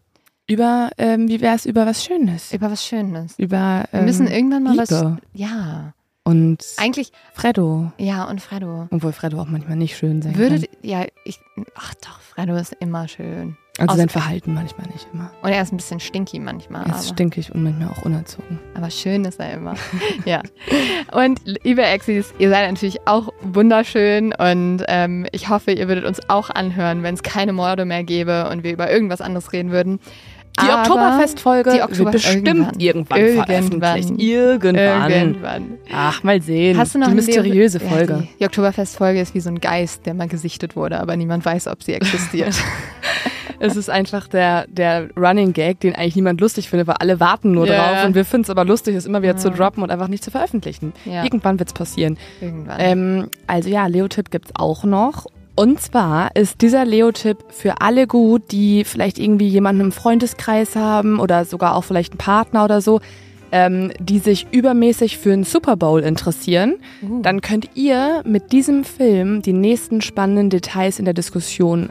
[0.50, 2.54] Über, ähm, wie wäre es über was Schönes?
[2.54, 3.38] Über was Schönes.
[3.38, 3.86] Über.
[3.92, 4.88] Ähm, Wir müssen ähm, irgendwann mal Liebe.
[4.90, 5.30] was.
[5.34, 5.94] Ja.
[6.24, 7.92] Und eigentlich Freddo.
[7.98, 8.88] Ja, und Freddo.
[8.92, 10.80] Obwohl Freddo auch manchmal nicht schön sein Würdet, kann.
[10.82, 11.40] ja, ich,
[11.76, 13.56] ach doch, Freddo ist immer schön.
[13.78, 15.32] Also Aus sein Verhalten manchmal nicht immer.
[15.44, 16.88] Und er ist ein bisschen stinky manchmal.
[16.88, 18.60] Er ist stinkig und manchmal auch unerzogen.
[18.74, 19.76] Aber schön ist er immer.
[20.26, 20.42] ja.
[21.12, 26.28] Und liebe Exis, ihr seid natürlich auch wunderschön und ähm, ich hoffe, ihr würdet uns
[26.28, 30.00] auch anhören, wenn es keine Morde mehr gäbe und wir über irgendwas anderes reden würden.
[30.60, 34.20] Die Oktoberfestfolge Oktober wird bestimmt irgendwann, irgendwann, irgendwann veröffentlicht.
[34.20, 35.12] Irgendwann.
[35.12, 35.78] irgendwann.
[35.94, 36.78] Ach, mal sehen.
[36.78, 38.14] Hast du noch die mysteriöse Leo Folge?
[38.14, 41.46] Ja, die, die Oktoberfestfolge ist wie so ein Geist, der mal gesichtet wurde, aber niemand
[41.46, 42.56] weiß, ob sie existiert.
[43.60, 47.52] es ist einfach der, der Running Gag, den eigentlich niemand lustig findet, weil alle warten
[47.52, 47.94] nur yeah.
[47.94, 49.38] drauf und wir finden es aber lustig, es immer wieder ja.
[49.38, 50.94] zu droppen und einfach nicht zu veröffentlichen.
[51.06, 51.24] Ja.
[51.24, 52.18] Irgendwann wird es passieren.
[52.42, 52.78] Irgendwann.
[52.80, 55.28] Ähm, also ja, Leo-Tipp gibt es auch noch
[55.58, 61.20] und zwar ist dieser Leo-Tipp für alle gut, die vielleicht irgendwie jemanden im Freundeskreis haben
[61.20, 63.02] oder sogar auch vielleicht einen Partner oder so,
[63.52, 66.76] ähm, die sich übermäßig für einen Super Bowl interessieren.
[67.02, 67.24] Uh.
[67.24, 71.90] Dann könnt ihr mit diesem Film die nächsten spannenden Details in der Diskussion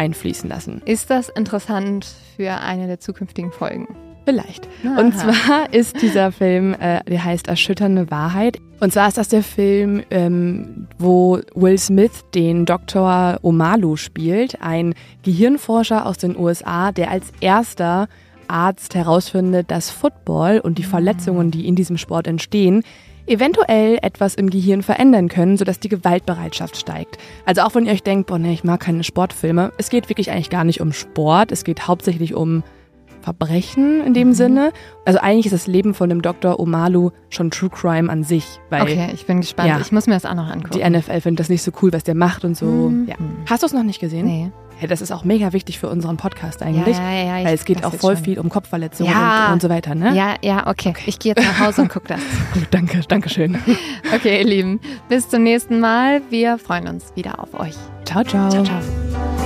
[0.00, 0.80] einfließen lassen.
[0.86, 3.86] Ist das interessant für eine der zukünftigen Folgen?
[4.24, 4.66] Vielleicht.
[4.84, 5.00] Aha.
[5.00, 8.58] Und zwar ist dieser Film, äh, der heißt Erschütternde Wahrheit.
[8.80, 13.38] Und zwar ist das der Film, ähm, wo Will Smith den Dr.
[13.42, 18.08] Omalu spielt, ein Gehirnforscher aus den USA, der als erster
[18.48, 20.88] Arzt herausfindet, dass Football und die mhm.
[20.88, 22.82] Verletzungen, die in diesem Sport entstehen,
[23.26, 27.18] eventuell etwas im Gehirn verändern können, sodass die Gewaltbereitschaft steigt.
[27.44, 30.30] Also auch wenn ihr euch denkt, boah, nee, ich mag keine Sportfilme, es geht wirklich
[30.30, 32.62] eigentlich gar nicht um Sport, es geht hauptsächlich um
[33.22, 34.32] Verbrechen in dem mhm.
[34.34, 34.72] Sinne.
[35.04, 36.58] Also eigentlich ist das Leben von dem Dr.
[36.58, 38.60] Omalu schon True Crime an sich.
[38.70, 39.68] Weil, okay, ich bin gespannt.
[39.68, 40.78] Ja, ich muss mir das auch noch angucken.
[40.78, 42.66] Die NFL findet das nicht so cool, was der macht und so.
[42.66, 43.08] Mhm.
[43.08, 43.16] Ja.
[43.48, 44.26] Hast du es noch nicht gesehen?
[44.26, 44.50] Nee.
[44.80, 46.96] Ja, das ist auch mega wichtig für unseren Podcast eigentlich.
[46.96, 48.24] Ja, ja, ja, weil es geht auch voll schon.
[48.24, 50.14] viel um Kopfverletzungen und, und, so weiter, ne?
[50.14, 50.94] Ja, ja, okay.
[51.06, 52.20] Ich gehe jetzt nach Hause und gucke das.
[52.54, 53.58] Gut, danke, danke schön.
[54.14, 56.22] okay, ihr Lieben, bis zum nächsten Mal.
[56.30, 57.74] Wir freuen uns wieder auf euch.
[58.04, 58.50] Ciao, ciao.
[58.50, 59.39] Ciao, ciao.